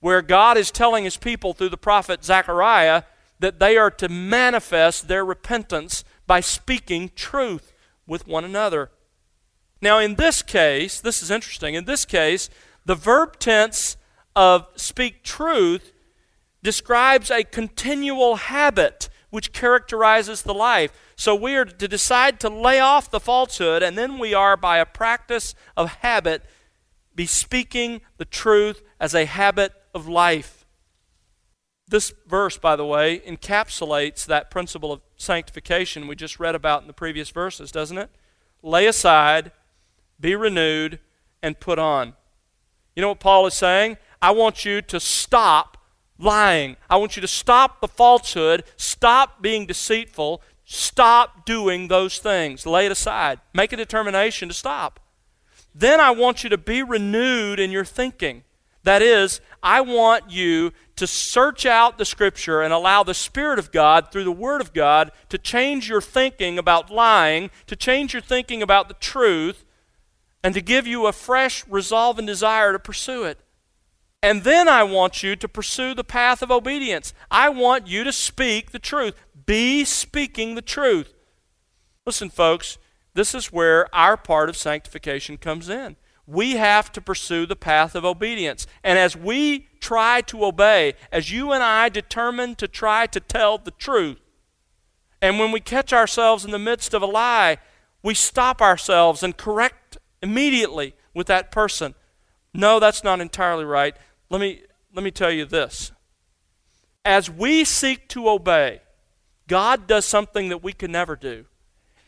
where 0.00 0.22
God 0.22 0.56
is 0.56 0.72
telling 0.72 1.04
his 1.04 1.16
people 1.16 1.52
through 1.52 1.68
the 1.68 1.76
prophet 1.76 2.24
Zechariah 2.24 3.04
that 3.38 3.60
they 3.60 3.76
are 3.76 3.90
to 3.90 4.08
manifest 4.08 5.06
their 5.06 5.24
repentance 5.24 6.02
by 6.26 6.40
speaking 6.40 7.10
truth 7.14 7.72
with 8.06 8.26
one 8.26 8.44
another. 8.44 8.90
Now, 9.82 9.98
in 9.98 10.14
this 10.14 10.40
case, 10.40 11.00
this 11.00 11.22
is 11.22 11.30
interesting. 11.30 11.74
In 11.74 11.84
this 11.84 12.06
case, 12.06 12.48
the 12.86 12.94
verb 12.94 13.38
tense 13.38 13.98
of 14.34 14.66
speak 14.76 15.22
truth 15.22 15.92
describes 16.62 17.30
a 17.30 17.44
continual 17.44 18.36
habit 18.36 19.10
which 19.28 19.52
characterizes 19.52 20.42
the 20.42 20.54
life. 20.54 20.92
So 21.16 21.34
we 21.34 21.56
are 21.56 21.66
to 21.66 21.88
decide 21.88 22.40
to 22.40 22.48
lay 22.48 22.80
off 22.80 23.10
the 23.10 23.20
falsehood, 23.20 23.82
and 23.82 23.98
then 23.98 24.18
we 24.18 24.32
are, 24.32 24.56
by 24.56 24.78
a 24.78 24.86
practice 24.86 25.54
of 25.76 25.96
habit, 25.96 26.42
be 27.16 27.26
speaking 27.26 28.02
the 28.18 28.24
truth 28.24 28.82
as 29.00 29.14
a 29.14 29.24
habit 29.24 29.72
of 29.94 30.06
life. 30.06 30.64
This 31.88 32.12
verse, 32.26 32.58
by 32.58 32.76
the 32.76 32.84
way, 32.84 33.20
encapsulates 33.20 34.26
that 34.26 34.50
principle 34.50 34.92
of 34.92 35.00
sanctification 35.16 36.06
we 36.06 36.14
just 36.14 36.38
read 36.38 36.54
about 36.54 36.82
in 36.82 36.86
the 36.86 36.92
previous 36.92 37.30
verses, 37.30 37.72
doesn't 37.72 37.98
it? 37.98 38.10
Lay 38.62 38.86
aside, 38.86 39.52
be 40.20 40.34
renewed, 40.34 40.98
and 41.42 41.58
put 41.58 41.78
on. 41.78 42.14
You 42.94 43.02
know 43.02 43.08
what 43.08 43.20
Paul 43.20 43.46
is 43.46 43.54
saying? 43.54 43.98
I 44.20 44.32
want 44.32 44.64
you 44.64 44.82
to 44.82 44.98
stop 44.98 45.78
lying. 46.18 46.76
I 46.90 46.96
want 46.96 47.16
you 47.16 47.20
to 47.20 47.28
stop 47.28 47.80
the 47.80 47.88
falsehood, 47.88 48.64
stop 48.76 49.42
being 49.42 49.66
deceitful, 49.66 50.42
stop 50.64 51.44
doing 51.46 51.88
those 51.88 52.18
things. 52.18 52.66
Lay 52.66 52.86
it 52.86 52.92
aside. 52.92 53.40
Make 53.54 53.72
a 53.72 53.76
determination 53.76 54.48
to 54.48 54.54
stop. 54.54 55.00
Then 55.78 56.00
I 56.00 56.10
want 56.10 56.42
you 56.42 56.48
to 56.50 56.58
be 56.58 56.82
renewed 56.82 57.60
in 57.60 57.70
your 57.70 57.84
thinking. 57.84 58.44
That 58.82 59.02
is, 59.02 59.42
I 59.62 59.82
want 59.82 60.30
you 60.30 60.72
to 60.94 61.06
search 61.06 61.66
out 61.66 61.98
the 61.98 62.04
Scripture 62.06 62.62
and 62.62 62.72
allow 62.72 63.02
the 63.02 63.12
Spirit 63.12 63.58
of 63.58 63.72
God, 63.72 64.10
through 64.10 64.24
the 64.24 64.32
Word 64.32 64.62
of 64.62 64.72
God, 64.72 65.10
to 65.28 65.36
change 65.36 65.88
your 65.88 66.00
thinking 66.00 66.58
about 66.58 66.90
lying, 66.90 67.50
to 67.66 67.76
change 67.76 68.14
your 68.14 68.22
thinking 68.22 68.62
about 68.62 68.88
the 68.88 68.94
truth, 68.94 69.64
and 70.42 70.54
to 70.54 70.62
give 70.62 70.86
you 70.86 71.06
a 71.06 71.12
fresh 71.12 71.66
resolve 71.68 72.18
and 72.18 72.26
desire 72.26 72.72
to 72.72 72.78
pursue 72.78 73.24
it. 73.24 73.40
And 74.22 74.44
then 74.44 74.68
I 74.68 74.82
want 74.82 75.22
you 75.22 75.36
to 75.36 75.48
pursue 75.48 75.92
the 75.92 76.04
path 76.04 76.40
of 76.40 76.50
obedience. 76.50 77.12
I 77.30 77.50
want 77.50 77.86
you 77.86 78.02
to 78.04 78.12
speak 78.12 78.70
the 78.70 78.78
truth. 78.78 79.14
Be 79.44 79.84
speaking 79.84 80.54
the 80.54 80.62
truth. 80.62 81.12
Listen, 82.06 82.30
folks, 82.30 82.78
this 83.16 83.34
is 83.34 83.52
where 83.52 83.92
our 83.94 84.16
part 84.16 84.48
of 84.48 84.56
sanctification 84.56 85.36
comes 85.36 85.68
in 85.68 85.96
we 86.26 86.52
have 86.52 86.90
to 86.92 87.00
pursue 87.00 87.46
the 87.46 87.56
path 87.56 87.94
of 87.94 88.04
obedience. 88.04 88.66
And 88.82 88.98
as 88.98 89.16
we 89.16 89.68
try 89.80 90.20
to 90.22 90.44
obey, 90.44 90.94
as 91.12 91.30
you 91.30 91.52
and 91.52 91.62
I 91.62 91.88
determine 91.88 92.56
to 92.56 92.66
try 92.66 93.06
to 93.06 93.20
tell 93.20 93.58
the 93.58 93.70
truth, 93.70 94.18
and 95.22 95.38
when 95.38 95.52
we 95.52 95.60
catch 95.60 95.92
ourselves 95.92 96.44
in 96.44 96.50
the 96.50 96.58
midst 96.58 96.94
of 96.94 97.02
a 97.02 97.06
lie, 97.06 97.58
we 98.02 98.14
stop 98.14 98.60
ourselves 98.60 99.22
and 99.22 99.36
correct 99.36 99.98
immediately 100.22 100.94
with 101.14 101.26
that 101.28 101.50
person. 101.50 101.94
No, 102.52 102.80
that's 102.80 103.04
not 103.04 103.20
entirely 103.20 103.64
right. 103.64 103.96
Let 104.28 104.40
me, 104.40 104.62
let 104.94 105.04
me 105.04 105.10
tell 105.10 105.30
you 105.30 105.44
this. 105.44 105.92
As 107.04 107.30
we 107.30 107.64
seek 107.64 108.08
to 108.08 108.28
obey, 108.28 108.82
God 109.46 109.86
does 109.86 110.04
something 110.04 110.48
that 110.48 110.62
we 110.62 110.72
can 110.72 110.90
never 110.90 111.14
do, 111.14 111.46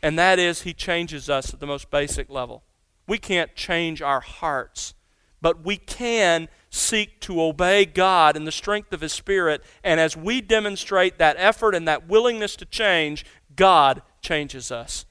and 0.01 0.17
that 0.17 0.39
is 0.39 0.61
He 0.61 0.73
changes 0.73 1.29
us 1.29 1.53
at 1.53 1.59
the 1.59 1.67
most 1.67 1.91
basic 1.91 2.29
level. 2.29 2.63
We 3.07 3.17
can't 3.17 3.55
change 3.55 4.01
our 4.01 4.19
hearts, 4.19 4.93
but 5.41 5.63
we 5.65 5.77
can 5.77 6.47
seek 6.69 7.19
to 7.21 7.41
obey 7.41 7.85
God 7.85 8.35
in 8.35 8.45
the 8.45 8.51
strength 8.51 8.93
of 8.93 9.01
His 9.01 9.13
Spirit. 9.13 9.63
And 9.83 9.99
as 9.99 10.15
we 10.15 10.41
demonstrate 10.41 11.17
that 11.17 11.35
effort 11.39 11.73
and 11.73 11.87
that 11.87 12.07
willingness 12.07 12.55
to 12.57 12.65
change, 12.65 13.25
God 13.55 14.01
changes 14.21 14.71
us. 14.71 15.05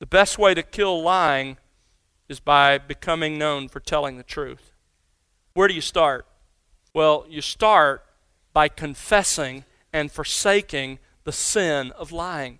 The 0.00 0.06
best 0.06 0.38
way 0.38 0.52
to 0.54 0.62
kill 0.62 1.02
lying 1.02 1.56
is 2.28 2.40
by 2.40 2.78
becoming 2.78 3.38
known 3.38 3.68
for 3.68 3.80
telling 3.80 4.16
the 4.16 4.22
truth. 4.22 4.72
Where 5.54 5.68
do 5.68 5.74
you 5.74 5.80
start? 5.80 6.26
Well, 6.94 7.24
you 7.28 7.40
start 7.40 8.04
by 8.52 8.68
confessing 8.68 9.64
and 9.92 10.10
forsaking 10.10 10.98
the 11.24 11.32
sin 11.32 11.92
of 11.92 12.12
lying. 12.12 12.58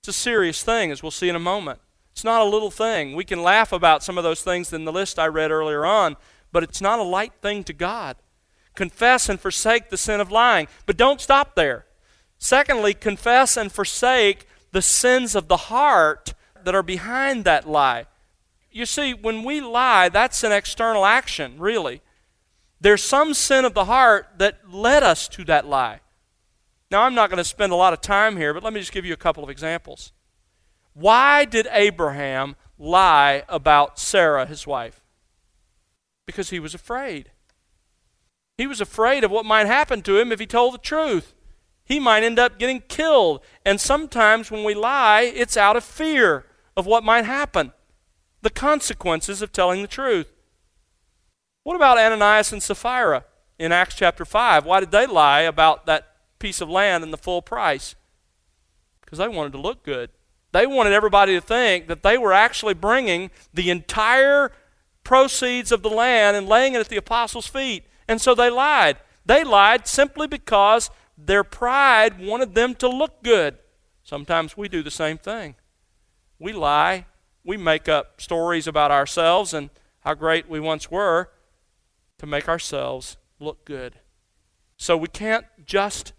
It's 0.00 0.08
a 0.08 0.12
serious 0.14 0.62
thing, 0.62 0.90
as 0.90 1.02
we'll 1.02 1.10
see 1.10 1.28
in 1.28 1.36
a 1.36 1.40
moment. 1.40 1.78
It's 2.12 2.24
not 2.24 2.40
a 2.40 2.48
little 2.48 2.70
thing. 2.70 3.14
We 3.14 3.24
can 3.24 3.42
laugh 3.42 3.70
about 3.70 4.02
some 4.02 4.16
of 4.16 4.24
those 4.24 4.42
things 4.42 4.72
in 4.72 4.86
the 4.86 4.92
list 4.92 5.18
I 5.18 5.26
read 5.26 5.50
earlier 5.50 5.84
on, 5.84 6.16
but 6.52 6.62
it's 6.62 6.80
not 6.80 6.98
a 6.98 7.02
light 7.02 7.34
thing 7.42 7.64
to 7.64 7.74
God. 7.74 8.16
Confess 8.74 9.28
and 9.28 9.38
forsake 9.38 9.90
the 9.90 9.98
sin 9.98 10.18
of 10.18 10.32
lying, 10.32 10.68
but 10.86 10.96
don't 10.96 11.20
stop 11.20 11.54
there. 11.54 11.84
Secondly, 12.38 12.94
confess 12.94 13.58
and 13.58 13.70
forsake 13.70 14.46
the 14.72 14.80
sins 14.80 15.34
of 15.34 15.48
the 15.48 15.56
heart 15.56 16.32
that 16.64 16.74
are 16.74 16.82
behind 16.82 17.44
that 17.44 17.68
lie. 17.68 18.06
You 18.70 18.86
see, 18.86 19.12
when 19.12 19.44
we 19.44 19.60
lie, 19.60 20.08
that's 20.08 20.42
an 20.42 20.52
external 20.52 21.04
action, 21.04 21.58
really. 21.58 22.00
There's 22.80 23.02
some 23.02 23.34
sin 23.34 23.66
of 23.66 23.74
the 23.74 23.84
heart 23.84 24.28
that 24.38 24.70
led 24.72 25.02
us 25.02 25.28
to 25.28 25.44
that 25.44 25.66
lie. 25.66 26.00
Now, 26.90 27.02
I'm 27.02 27.14
not 27.14 27.30
going 27.30 27.38
to 27.38 27.44
spend 27.44 27.72
a 27.72 27.76
lot 27.76 27.92
of 27.92 28.00
time 28.00 28.36
here, 28.36 28.52
but 28.52 28.64
let 28.64 28.72
me 28.72 28.80
just 28.80 28.92
give 28.92 29.06
you 29.06 29.12
a 29.12 29.18
couple 29.18 29.44
of 29.44 29.50
examples. 29.50 30.12
Why 30.92 31.44
did 31.44 31.68
Abraham 31.70 32.56
lie 32.78 33.44
about 33.48 33.98
Sarah, 33.98 34.46
his 34.46 34.66
wife? 34.66 35.00
Because 36.26 36.50
he 36.50 36.58
was 36.58 36.74
afraid. 36.74 37.30
He 38.58 38.66
was 38.66 38.80
afraid 38.80 39.22
of 39.22 39.30
what 39.30 39.46
might 39.46 39.66
happen 39.66 40.02
to 40.02 40.18
him 40.18 40.32
if 40.32 40.40
he 40.40 40.46
told 40.46 40.74
the 40.74 40.78
truth. 40.78 41.34
He 41.84 42.00
might 42.00 42.24
end 42.24 42.38
up 42.38 42.58
getting 42.58 42.82
killed. 42.88 43.40
And 43.64 43.80
sometimes 43.80 44.50
when 44.50 44.64
we 44.64 44.74
lie, 44.74 45.22
it's 45.22 45.56
out 45.56 45.76
of 45.76 45.84
fear 45.84 46.44
of 46.76 46.86
what 46.86 47.04
might 47.04 47.24
happen, 47.24 47.72
the 48.42 48.50
consequences 48.50 49.42
of 49.42 49.52
telling 49.52 49.82
the 49.82 49.88
truth. 49.88 50.32
What 51.62 51.76
about 51.76 51.98
Ananias 51.98 52.52
and 52.52 52.62
Sapphira 52.62 53.24
in 53.58 53.70
Acts 53.72 53.94
chapter 53.94 54.24
5? 54.24 54.64
Why 54.64 54.80
did 54.80 54.90
they 54.90 55.06
lie 55.06 55.40
about 55.40 55.86
that 55.86 56.09
piece 56.40 56.60
of 56.60 56.68
land 56.68 57.04
and 57.04 57.12
the 57.12 57.18
full 57.18 57.42
price? 57.42 57.94
Because 59.00 59.18
they 59.18 59.28
wanted 59.28 59.52
to 59.52 59.60
look 59.60 59.84
good. 59.84 60.10
They 60.52 60.66
wanted 60.66 60.92
everybody 60.92 61.34
to 61.34 61.40
think 61.40 61.86
that 61.86 62.02
they 62.02 62.18
were 62.18 62.32
actually 62.32 62.74
bringing 62.74 63.30
the 63.54 63.70
entire 63.70 64.50
proceeds 65.04 65.70
of 65.70 65.82
the 65.82 65.88
land 65.88 66.36
and 66.36 66.48
laying 66.48 66.74
it 66.74 66.80
at 66.80 66.88
the 66.88 66.96
apostles' 66.96 67.46
feet. 67.46 67.84
And 68.08 68.20
so 68.20 68.34
they 68.34 68.50
lied. 68.50 68.96
They 69.24 69.44
lied 69.44 69.86
simply 69.86 70.26
because 70.26 70.90
their 71.16 71.44
pride 71.44 72.18
wanted 72.18 72.54
them 72.54 72.74
to 72.76 72.88
look 72.88 73.22
good. 73.22 73.58
Sometimes 74.02 74.56
we 74.56 74.68
do 74.68 74.82
the 74.82 74.90
same 74.90 75.18
thing. 75.18 75.54
We 76.38 76.52
lie. 76.52 77.06
We 77.44 77.56
make 77.56 77.88
up 77.88 78.20
stories 78.20 78.66
about 78.66 78.90
ourselves 78.90 79.54
and 79.54 79.70
how 80.00 80.14
great 80.14 80.48
we 80.48 80.58
once 80.58 80.90
were 80.90 81.30
to 82.18 82.26
make 82.26 82.48
ourselves 82.48 83.16
look 83.38 83.64
good. 83.64 84.00
So 84.76 84.96
we 84.96 85.08
can't 85.08 85.46
just 85.64 86.12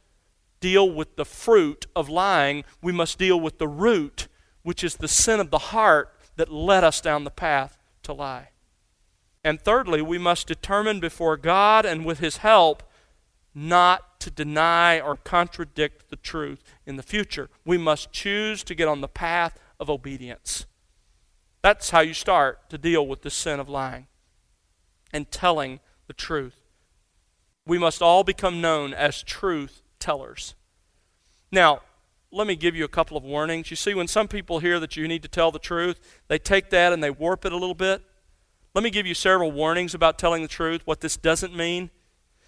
deal 0.61 0.89
with 0.89 1.17
the 1.17 1.25
fruit 1.25 1.87
of 1.95 2.07
lying, 2.07 2.63
we 2.81 2.93
must 2.93 3.19
deal 3.19 3.39
with 3.39 3.57
the 3.57 3.67
root, 3.67 4.29
which 4.63 4.83
is 4.83 4.95
the 4.95 5.07
sin 5.09 5.41
of 5.41 5.51
the 5.51 5.57
heart 5.57 6.15
that 6.37 6.51
led 6.51 6.85
us 6.85 7.01
down 7.01 7.25
the 7.25 7.29
path 7.29 7.77
to 8.03 8.13
lie. 8.13 8.49
And 9.43 9.59
thirdly, 9.59 10.01
we 10.01 10.17
must 10.17 10.47
determine 10.47 10.99
before 10.99 11.35
God 11.35 11.85
and 11.85 12.05
with 12.05 12.19
His 12.19 12.37
help 12.37 12.83
not 13.53 14.19
to 14.21 14.31
deny 14.31 14.99
or 14.99 15.17
contradict 15.17 16.09
the 16.09 16.15
truth 16.15 16.63
in 16.85 16.95
the 16.95 17.03
future. 17.03 17.49
We 17.65 17.77
must 17.77 18.13
choose 18.13 18.63
to 18.63 18.75
get 18.75 18.87
on 18.87 19.01
the 19.01 19.07
path 19.07 19.59
of 19.79 19.89
obedience. 19.89 20.65
That's 21.61 21.89
how 21.89 21.99
you 21.99 22.13
start 22.13 22.69
to 22.69 22.77
deal 22.77 23.05
with 23.05 23.23
the 23.23 23.29
sin 23.29 23.59
of 23.59 23.67
lying 23.67 24.07
and 25.11 25.29
telling 25.31 25.79
the 26.07 26.13
truth. 26.13 26.61
We 27.65 27.77
must 27.77 28.01
all 28.01 28.23
become 28.23 28.61
known 28.61 28.93
as 28.93 29.21
truth 29.21 29.83
tellers. 30.01 30.55
Now, 31.51 31.81
let 32.31 32.47
me 32.47 32.55
give 32.55 32.75
you 32.75 32.83
a 32.83 32.89
couple 32.89 33.15
of 33.15 33.23
warnings. 33.23 33.69
You 33.69 33.75
see, 33.75 33.93
when 33.93 34.07
some 34.07 34.27
people 34.27 34.59
hear 34.59 34.79
that 34.79 34.95
you 34.95 35.07
need 35.07 35.21
to 35.23 35.29
tell 35.29 35.51
the 35.51 35.59
truth, 35.59 35.99
they 36.27 36.39
take 36.39 36.69
that 36.69 36.93
and 36.93 37.03
they 37.03 37.09
warp 37.09 37.45
it 37.45 37.51
a 37.51 37.57
little 37.57 37.75
bit. 37.75 38.01
Let 38.73 38.83
me 38.83 38.89
give 38.89 39.05
you 39.05 39.13
several 39.13 39.51
warnings 39.51 39.93
about 39.93 40.17
telling 40.17 40.41
the 40.41 40.47
truth, 40.47 40.81
what 40.85 41.01
this 41.01 41.17
doesn't 41.17 41.55
mean. 41.55 41.89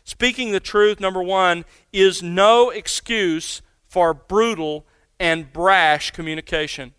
Speaking 0.05 0.51
the 0.51 0.59
truth, 0.59 0.99
number 0.99 1.21
one, 1.21 1.65
is 1.91 2.23
no 2.23 2.69
excuse 2.69 3.61
for 3.87 4.13
brutal 4.13 4.85
and 5.19 5.51
brash 5.51 6.11
communication. 6.11 6.93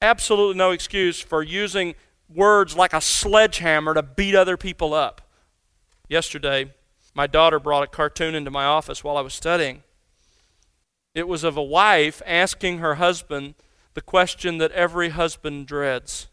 Absolutely 0.00 0.56
no 0.56 0.70
excuse 0.70 1.20
for 1.20 1.42
using 1.42 1.94
words 2.32 2.76
like 2.76 2.92
a 2.92 3.00
sledgehammer 3.00 3.94
to 3.94 4.02
beat 4.02 4.34
other 4.34 4.56
people 4.56 4.94
up. 4.94 5.20
Yesterday, 6.08 6.72
my 7.14 7.26
daughter 7.26 7.60
brought 7.60 7.84
a 7.84 7.88
cartoon 7.88 8.34
into 8.34 8.50
my 8.50 8.64
office 8.64 9.04
while 9.04 9.16
I 9.16 9.22
was 9.22 9.34
studying. 9.34 9.82
It 11.14 11.28
was 11.28 11.44
of 11.44 11.56
a 11.56 11.62
wife 11.62 12.20
asking 12.26 12.78
her 12.78 12.96
husband 12.96 13.54
the 13.94 14.00
question 14.00 14.58
that 14.58 14.72
every 14.72 15.10
husband 15.10 15.66
dreads 15.66 16.28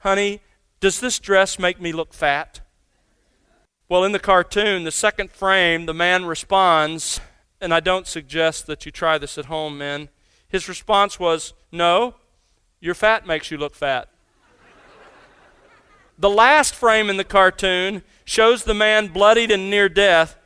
Honey, 0.00 0.40
does 0.80 1.00
this 1.00 1.18
dress 1.18 1.58
make 1.58 1.78
me 1.78 1.92
look 1.92 2.14
fat? 2.14 2.62
Well, 3.90 4.04
in 4.04 4.12
the 4.12 4.18
cartoon, 4.18 4.84
the 4.84 4.90
second 4.90 5.30
frame, 5.30 5.84
the 5.84 5.92
man 5.92 6.24
responds, 6.24 7.20
and 7.60 7.74
I 7.74 7.80
don't 7.80 8.06
suggest 8.06 8.66
that 8.66 8.86
you 8.86 8.92
try 8.92 9.18
this 9.18 9.36
at 9.36 9.46
home, 9.46 9.76
men. 9.76 10.08
His 10.48 10.68
response 10.68 11.20
was, 11.20 11.52
No, 11.70 12.14
your 12.80 12.94
fat 12.94 13.26
makes 13.26 13.50
you 13.50 13.58
look 13.58 13.74
fat. 13.74 14.08
the 16.18 16.30
last 16.30 16.74
frame 16.74 17.10
in 17.10 17.18
the 17.18 17.24
cartoon 17.24 18.02
shows 18.30 18.62
the 18.62 18.72
man 18.72 19.08
bloodied 19.08 19.50
and 19.50 19.68
near 19.68 19.88
death, 19.88 20.38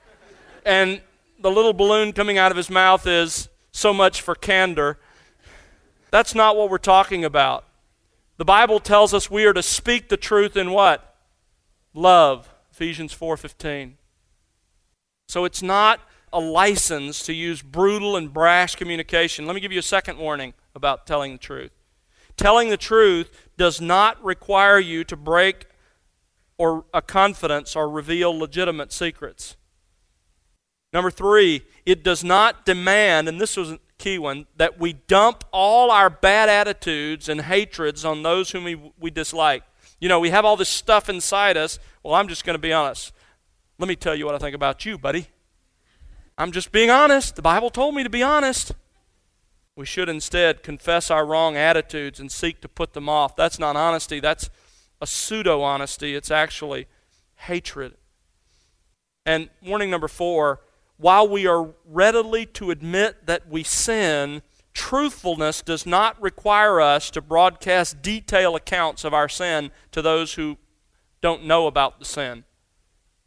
and 0.64 1.02
the 1.38 1.50
little 1.50 1.74
balloon 1.74 2.14
coming 2.14 2.38
out 2.38 2.50
of 2.50 2.56
his 2.56 2.70
mouth 2.70 3.06
is 3.06 3.50
so 3.72 3.92
much 3.92 4.22
for 4.22 4.34
candor. 4.34 4.98
That's 6.10 6.34
not 6.34 6.56
what 6.56 6.70
we're 6.70 6.78
talking 6.78 7.26
about. 7.26 7.66
The 8.38 8.44
Bible 8.46 8.80
tells 8.80 9.12
us 9.12 9.30
we 9.30 9.44
are 9.44 9.52
to 9.52 9.62
speak 9.62 10.08
the 10.08 10.16
truth 10.16 10.56
in 10.56 10.70
what? 10.70 11.14
Love. 11.92 12.48
Ephesians 12.72 13.12
4:15. 13.12 13.98
So 15.28 15.44
it's 15.44 15.62
not 15.62 16.00
a 16.32 16.40
license 16.40 17.22
to 17.24 17.34
use 17.34 17.60
brutal 17.60 18.16
and 18.16 18.32
brash 18.32 18.76
communication. 18.76 19.44
Let 19.44 19.52
me 19.52 19.60
give 19.60 19.72
you 19.72 19.80
a 19.80 19.82
second 19.82 20.16
warning 20.16 20.54
about 20.74 21.06
telling 21.06 21.32
the 21.32 21.38
truth. 21.38 21.72
Telling 22.38 22.70
the 22.70 22.78
truth 22.78 23.50
does 23.58 23.78
not 23.78 24.24
require 24.24 24.78
you 24.78 25.04
to 25.04 25.16
break 25.16 25.66
or 26.56 26.84
a 26.94 27.02
confidence 27.02 27.74
or 27.74 27.88
reveal 27.88 28.36
legitimate 28.36 28.92
secrets. 28.92 29.56
Number 30.92 31.10
3, 31.10 31.62
it 31.84 32.04
does 32.04 32.22
not 32.22 32.64
demand 32.64 33.28
and 33.28 33.40
this 33.40 33.56
was 33.56 33.72
a 33.72 33.80
key 33.98 34.18
one 34.18 34.46
that 34.56 34.78
we 34.78 34.92
dump 34.92 35.44
all 35.52 35.90
our 35.90 36.08
bad 36.08 36.48
attitudes 36.48 37.28
and 37.28 37.40
hatreds 37.40 38.04
on 38.04 38.22
those 38.22 38.50
whom 38.50 38.64
we, 38.64 38.92
we 38.98 39.10
dislike. 39.10 39.64
You 40.00 40.08
know, 40.08 40.20
we 40.20 40.30
have 40.30 40.44
all 40.44 40.56
this 40.56 40.68
stuff 40.68 41.08
inside 41.08 41.56
us. 41.56 41.78
Well, 42.02 42.14
I'm 42.14 42.28
just 42.28 42.44
going 42.44 42.54
to 42.54 42.60
be 42.60 42.72
honest. 42.72 43.12
Let 43.78 43.88
me 43.88 43.96
tell 43.96 44.14
you 44.14 44.26
what 44.26 44.34
I 44.34 44.38
think 44.38 44.54
about 44.54 44.84
you, 44.84 44.98
buddy. 44.98 45.28
I'm 46.36 46.52
just 46.52 46.72
being 46.72 46.90
honest. 46.90 47.36
The 47.36 47.42
Bible 47.42 47.70
told 47.70 47.94
me 47.94 48.02
to 48.02 48.10
be 48.10 48.22
honest. 48.22 48.72
We 49.76 49.86
should 49.86 50.08
instead 50.08 50.62
confess 50.62 51.10
our 51.10 51.26
wrong 51.26 51.56
attitudes 51.56 52.20
and 52.20 52.30
seek 52.30 52.60
to 52.60 52.68
put 52.68 52.92
them 52.92 53.08
off. 53.08 53.34
That's 53.34 53.58
not 53.58 53.74
honesty, 53.74 54.20
that's 54.20 54.48
a 55.04 55.06
pseudo 55.06 55.60
honesty. 55.60 56.14
It's 56.14 56.30
actually 56.30 56.86
hatred. 57.34 57.92
And 59.26 59.50
warning 59.62 59.90
number 59.90 60.08
four 60.08 60.60
while 60.96 61.28
we 61.28 61.46
are 61.46 61.74
readily 61.84 62.46
to 62.46 62.70
admit 62.70 63.26
that 63.26 63.48
we 63.48 63.64
sin, 63.64 64.40
truthfulness 64.72 65.60
does 65.60 65.84
not 65.84 66.20
require 66.22 66.80
us 66.80 67.10
to 67.10 67.20
broadcast 67.20 68.00
detailed 68.00 68.56
accounts 68.56 69.04
of 69.04 69.12
our 69.12 69.28
sin 69.28 69.72
to 69.92 70.00
those 70.00 70.34
who 70.34 70.56
don't 71.20 71.44
know 71.44 71.66
about 71.66 71.98
the 71.98 72.06
sin 72.06 72.44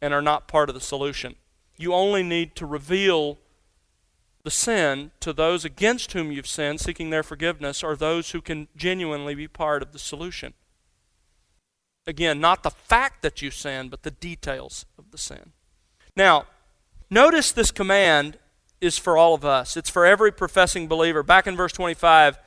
and 0.00 0.12
are 0.12 0.22
not 0.22 0.48
part 0.48 0.68
of 0.68 0.74
the 0.74 0.80
solution. 0.80 1.36
You 1.76 1.94
only 1.94 2.24
need 2.24 2.56
to 2.56 2.66
reveal 2.66 3.38
the 4.42 4.50
sin 4.50 5.12
to 5.20 5.32
those 5.32 5.64
against 5.64 6.12
whom 6.12 6.32
you've 6.32 6.48
sinned, 6.48 6.80
seeking 6.80 7.10
their 7.10 7.22
forgiveness, 7.22 7.84
or 7.84 7.94
those 7.94 8.30
who 8.32 8.40
can 8.40 8.66
genuinely 8.74 9.36
be 9.36 9.46
part 9.46 9.82
of 9.82 9.92
the 9.92 9.98
solution. 9.98 10.54
Again, 12.08 12.40
not 12.40 12.64
the 12.64 12.70
fact 12.70 13.22
that 13.22 13.40
you 13.40 13.52
sin, 13.52 13.88
but 13.88 14.02
the 14.02 14.10
details 14.10 14.84
of 14.98 15.12
the 15.12 15.18
sin. 15.18 15.52
Now, 16.16 16.46
notice 17.08 17.52
this 17.52 17.70
command 17.70 18.38
is 18.80 18.98
for 18.98 19.16
all 19.16 19.34
of 19.34 19.44
us. 19.44 19.76
It's 19.76 19.90
for 19.90 20.04
every 20.04 20.32
professing 20.32 20.88
believer. 20.88 21.22
Back 21.22 21.46
in 21.46 21.56
verse 21.56 21.72
25, 21.72 22.38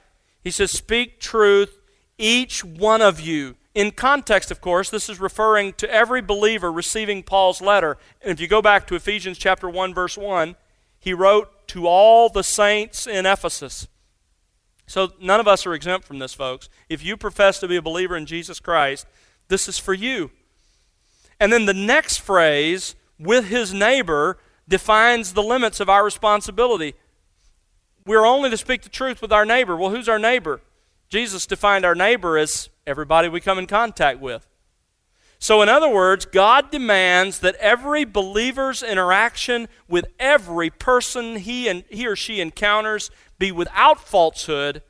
he 0.43 0.51
says, 0.51 0.71
Speak 0.71 1.21
truth, 1.21 1.79
each 2.17 2.65
one 2.65 3.01
of 3.01 3.21
you 3.21 3.55
in 3.73 3.91
context, 3.91 4.51
of 4.51 4.59
course, 4.59 4.89
this 4.89 5.07
is 5.07 5.19
referring 5.19 5.73
to 5.73 5.89
every 5.89 6.21
believer 6.21 6.71
receiving 6.71 7.23
Paul's 7.23 7.61
letter. 7.61 7.97
And 8.21 8.31
if 8.31 8.41
you 8.41 8.47
go 8.47 8.61
back 8.61 8.85
to 8.87 8.95
Ephesians 8.95 9.37
chapter 9.37 9.69
1 9.69 9.93
verse 9.93 10.17
1, 10.17 10.55
he 10.99 11.13
wrote 11.13 11.67
to 11.69 11.87
all 11.87 12.27
the 12.27 12.43
saints 12.43 13.07
in 13.07 13.25
Ephesus. 13.25 13.87
So 14.87 15.13
none 15.21 15.39
of 15.39 15.47
us 15.47 15.65
are 15.65 15.73
exempt 15.73 16.05
from 16.05 16.19
this, 16.19 16.33
folks. 16.33 16.67
If 16.89 17.03
you 17.03 17.15
profess 17.15 17.59
to 17.59 17.67
be 17.67 17.77
a 17.77 17.81
believer 17.81 18.17
in 18.17 18.25
Jesus 18.25 18.59
Christ, 18.59 19.07
this 19.51 19.67
is 19.67 19.77
for 19.77 19.93
you. 19.93 20.31
And 21.39 21.51
then 21.51 21.65
the 21.65 21.73
next 21.73 22.21
phrase, 22.21 22.95
with 23.19 23.49
his 23.49 23.73
neighbor, 23.73 24.39
defines 24.67 25.33
the 25.33 25.43
limits 25.43 25.79
of 25.79 25.89
our 25.89 26.03
responsibility. 26.03 26.95
We're 28.05 28.25
only 28.25 28.49
to 28.49 28.57
speak 28.57 28.81
the 28.81 28.89
truth 28.89 29.21
with 29.21 29.33
our 29.33 29.45
neighbor. 29.45 29.75
Well, 29.75 29.89
who's 29.91 30.07
our 30.07 30.17
neighbor? 30.17 30.61
Jesus 31.09 31.45
defined 31.45 31.83
our 31.83 31.93
neighbor 31.93 32.37
as 32.37 32.69
everybody 32.87 33.27
we 33.27 33.41
come 33.41 33.59
in 33.59 33.67
contact 33.67 34.21
with. 34.21 34.47
So, 35.37 35.61
in 35.61 35.67
other 35.67 35.89
words, 35.89 36.25
God 36.25 36.71
demands 36.71 37.39
that 37.39 37.55
every 37.55 38.05
believer's 38.05 38.81
interaction 38.81 39.67
with 39.89 40.05
every 40.17 40.69
person 40.69 41.35
he, 41.35 41.67
and, 41.67 41.83
he 41.89 42.07
or 42.07 42.15
she 42.15 42.39
encounters 42.39 43.11
be 43.37 43.51
without 43.51 44.07
falsehood 44.07 44.81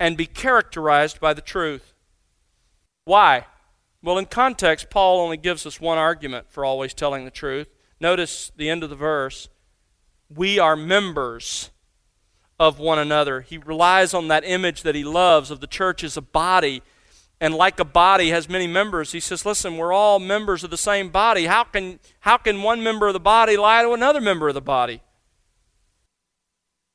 and 0.00 0.16
be 0.16 0.26
characterized 0.26 1.20
by 1.20 1.34
the 1.34 1.42
truth. 1.42 1.92
Why? 3.04 3.46
Well, 4.02 4.18
in 4.18 4.26
context, 4.26 4.88
Paul 4.88 5.20
only 5.20 5.36
gives 5.36 5.66
us 5.66 5.80
one 5.80 5.98
argument 5.98 6.50
for 6.50 6.64
always 6.64 6.94
telling 6.94 7.24
the 7.24 7.30
truth. 7.30 7.68
Notice 8.00 8.50
the 8.56 8.70
end 8.70 8.82
of 8.82 8.90
the 8.90 8.96
verse. 8.96 9.48
We 10.34 10.58
are 10.58 10.76
members 10.76 11.70
of 12.58 12.78
one 12.78 12.98
another. 12.98 13.42
He 13.42 13.58
relies 13.58 14.14
on 14.14 14.28
that 14.28 14.44
image 14.44 14.82
that 14.82 14.94
he 14.94 15.04
loves 15.04 15.50
of 15.50 15.60
the 15.60 15.66
church 15.66 16.02
as 16.02 16.16
a 16.16 16.22
body 16.22 16.82
and 17.40 17.54
like 17.54 17.80
a 17.80 17.84
body 17.84 18.28
has 18.28 18.48
many 18.48 18.66
members 18.66 19.12
he 19.12 19.20
says 19.20 19.46
listen 19.46 19.78
we're 19.78 19.92
all 19.92 20.18
members 20.18 20.62
of 20.62 20.70
the 20.70 20.76
same 20.76 21.08
body 21.08 21.46
how 21.46 21.64
can 21.64 21.98
how 22.20 22.36
can 22.36 22.62
one 22.62 22.82
member 22.82 23.06
of 23.06 23.14
the 23.14 23.20
body 23.20 23.56
lie 23.56 23.82
to 23.82 23.92
another 23.92 24.20
member 24.20 24.48
of 24.48 24.54
the 24.54 24.60
body 24.60 25.00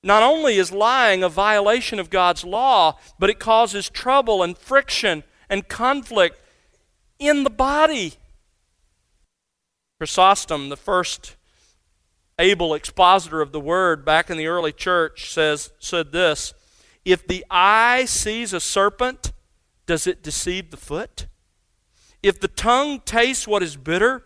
not 0.04 0.22
only 0.22 0.58
is 0.58 0.72
lying 0.72 1.24
a 1.24 1.30
violation 1.30 2.00
of 2.00 2.12
God's 2.12 2.44
law 2.44 2.98
but 3.18 3.30
it 3.30 3.40
causes 3.40 3.90
trouble 3.90 4.44
and 4.44 4.56
friction 4.56 5.24
and 5.50 5.68
conflict 5.68 6.40
in 7.20 7.44
the 7.44 7.50
body 7.50 8.14
Chrysostom 10.00 10.70
the 10.70 10.78
first 10.78 11.36
able 12.38 12.74
expositor 12.74 13.42
of 13.42 13.52
the 13.52 13.60
word 13.60 14.04
back 14.04 14.30
in 14.30 14.38
the 14.38 14.48
early 14.48 14.74
church 14.74 15.32
says 15.32 15.72
said 15.80 16.12
this 16.12 16.54
if 17.06 17.26
the 17.28 17.46
eye 17.50 18.06
sees 18.06 18.52
a 18.52 18.60
serpent 18.60 19.32
does 19.86 20.08
it 20.08 20.24
deceive 20.24 20.72
the 20.72 20.78
foot? 20.78 21.28
If 22.24 22.40
the 22.40 22.48
tongue 22.48 23.02
tastes 23.02 23.48
what 23.48 23.62
is 23.62 23.78
bitter, 23.78 24.24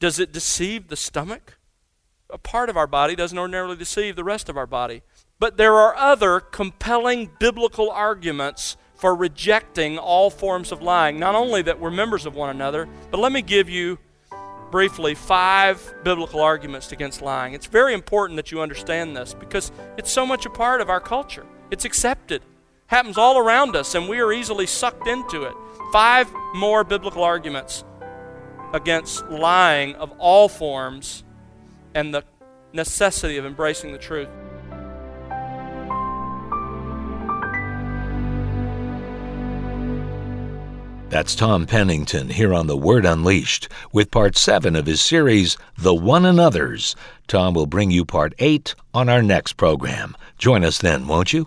does 0.00 0.18
it 0.18 0.32
deceive 0.32 0.88
the 0.88 0.96
stomach? 0.96 1.58
A 2.28 2.38
part 2.38 2.68
of 2.68 2.76
our 2.76 2.88
body 2.88 3.14
doesn't 3.14 3.38
ordinarily 3.38 3.76
deceive 3.76 4.16
the 4.16 4.24
rest 4.24 4.48
of 4.48 4.56
our 4.56 4.66
body. 4.66 5.02
But 5.38 5.56
there 5.56 5.74
are 5.74 5.94
other 5.94 6.40
compelling 6.40 7.30
biblical 7.38 7.90
arguments 7.90 8.76
for 8.96 9.14
rejecting 9.14 9.98
all 9.98 10.30
forms 10.30 10.72
of 10.72 10.82
lying. 10.82 11.18
Not 11.18 11.34
only 11.34 11.62
that 11.62 11.80
we're 11.80 11.90
members 11.90 12.26
of 12.26 12.34
one 12.34 12.50
another, 12.50 12.88
but 13.10 13.20
let 13.20 13.32
me 13.32 13.42
give 13.42 13.68
you 13.68 13.98
briefly 14.70 15.14
five 15.14 15.94
biblical 16.02 16.40
arguments 16.40 16.90
against 16.92 17.22
lying. 17.22 17.54
It's 17.54 17.66
very 17.66 17.94
important 17.94 18.36
that 18.36 18.50
you 18.50 18.60
understand 18.60 19.16
this 19.16 19.34
because 19.34 19.70
it's 19.96 20.10
so 20.10 20.26
much 20.26 20.44
a 20.46 20.50
part 20.50 20.80
of 20.80 20.90
our 20.90 21.00
culture, 21.00 21.46
it's 21.70 21.84
accepted 21.84 22.42
happens 22.86 23.18
all 23.18 23.38
around 23.38 23.74
us, 23.76 23.94
and 23.94 24.08
we 24.08 24.20
are 24.20 24.32
easily 24.32 24.66
sucked 24.66 25.06
into 25.06 25.42
it. 25.44 25.54
Five 25.92 26.32
more 26.54 26.84
biblical 26.84 27.22
arguments 27.22 27.84
against 28.72 29.26
lying 29.28 29.94
of 29.96 30.12
all 30.18 30.48
forms 30.48 31.24
and 31.94 32.14
the 32.14 32.24
necessity 32.72 33.36
of 33.38 33.46
embracing 33.46 33.92
the 33.92 33.98
truth. 33.98 34.28
That's 41.08 41.36
Tom 41.36 41.66
Pennington 41.66 42.28
here 42.30 42.52
on 42.52 42.66
The 42.66 42.76
Word 42.76 43.06
Unleashed 43.06 43.68
with 43.92 44.10
part 44.10 44.36
7 44.36 44.74
of 44.74 44.86
his 44.86 45.00
series, 45.00 45.56
The 45.78 45.94
One 45.94 46.24
Another's. 46.24 46.96
Tom 47.28 47.54
will 47.54 47.66
bring 47.66 47.92
you 47.92 48.04
part 48.04 48.34
8 48.40 48.74
on 48.92 49.08
our 49.08 49.22
next 49.22 49.52
program. 49.52 50.16
Join 50.36 50.64
us 50.64 50.78
then, 50.78 51.06
won't 51.06 51.32
you? 51.32 51.46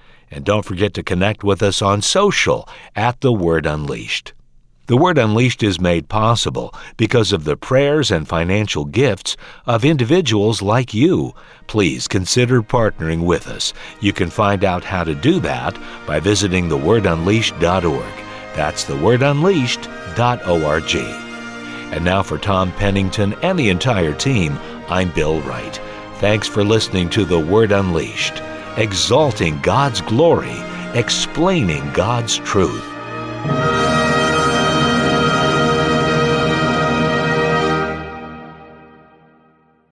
And 0.31 0.45
don't 0.45 0.65
forget 0.65 0.93
to 0.95 1.03
connect 1.03 1.43
with 1.43 1.61
us 1.61 1.81
on 1.81 2.01
social 2.01 2.67
at 2.95 3.21
The 3.21 3.33
Word 3.33 3.65
Unleashed. 3.65 4.33
The 4.87 4.97
Word 4.97 5.17
Unleashed 5.17 5.63
is 5.63 5.79
made 5.79 6.09
possible 6.09 6.73
because 6.97 7.31
of 7.31 7.43
the 7.43 7.55
prayers 7.55 8.11
and 8.11 8.27
financial 8.27 8.83
gifts 8.83 9.37
of 9.65 9.85
individuals 9.85 10.61
like 10.61 10.93
you. 10.93 11.33
Please 11.67 12.09
consider 12.09 12.61
partnering 12.61 13.25
with 13.25 13.47
us. 13.47 13.73
You 14.01 14.11
can 14.11 14.29
find 14.29 14.65
out 14.65 14.83
how 14.83 15.03
to 15.03 15.15
do 15.15 15.39
that 15.41 15.77
by 16.05 16.19
visiting 16.19 16.67
thewordunleashed.org. 16.67 18.25
That's 18.55 18.85
thewordunleashed.org. 18.85 20.95
And 21.93 22.03
now 22.03 22.23
for 22.23 22.37
Tom 22.37 22.71
Pennington 22.73 23.33
and 23.43 23.57
the 23.57 23.69
entire 23.69 24.13
team, 24.13 24.57
I'm 24.89 25.11
Bill 25.11 25.39
Wright. 25.41 25.79
Thanks 26.15 26.47
for 26.47 26.63
listening 26.63 27.09
to 27.11 27.23
The 27.23 27.39
Word 27.39 27.71
Unleashed, 27.71 28.41
exalting 28.77 29.59
God's 29.61 30.01
glory, 30.01 30.55
explaining 30.93 31.91
God's 31.93 32.37
truth. 32.37 32.87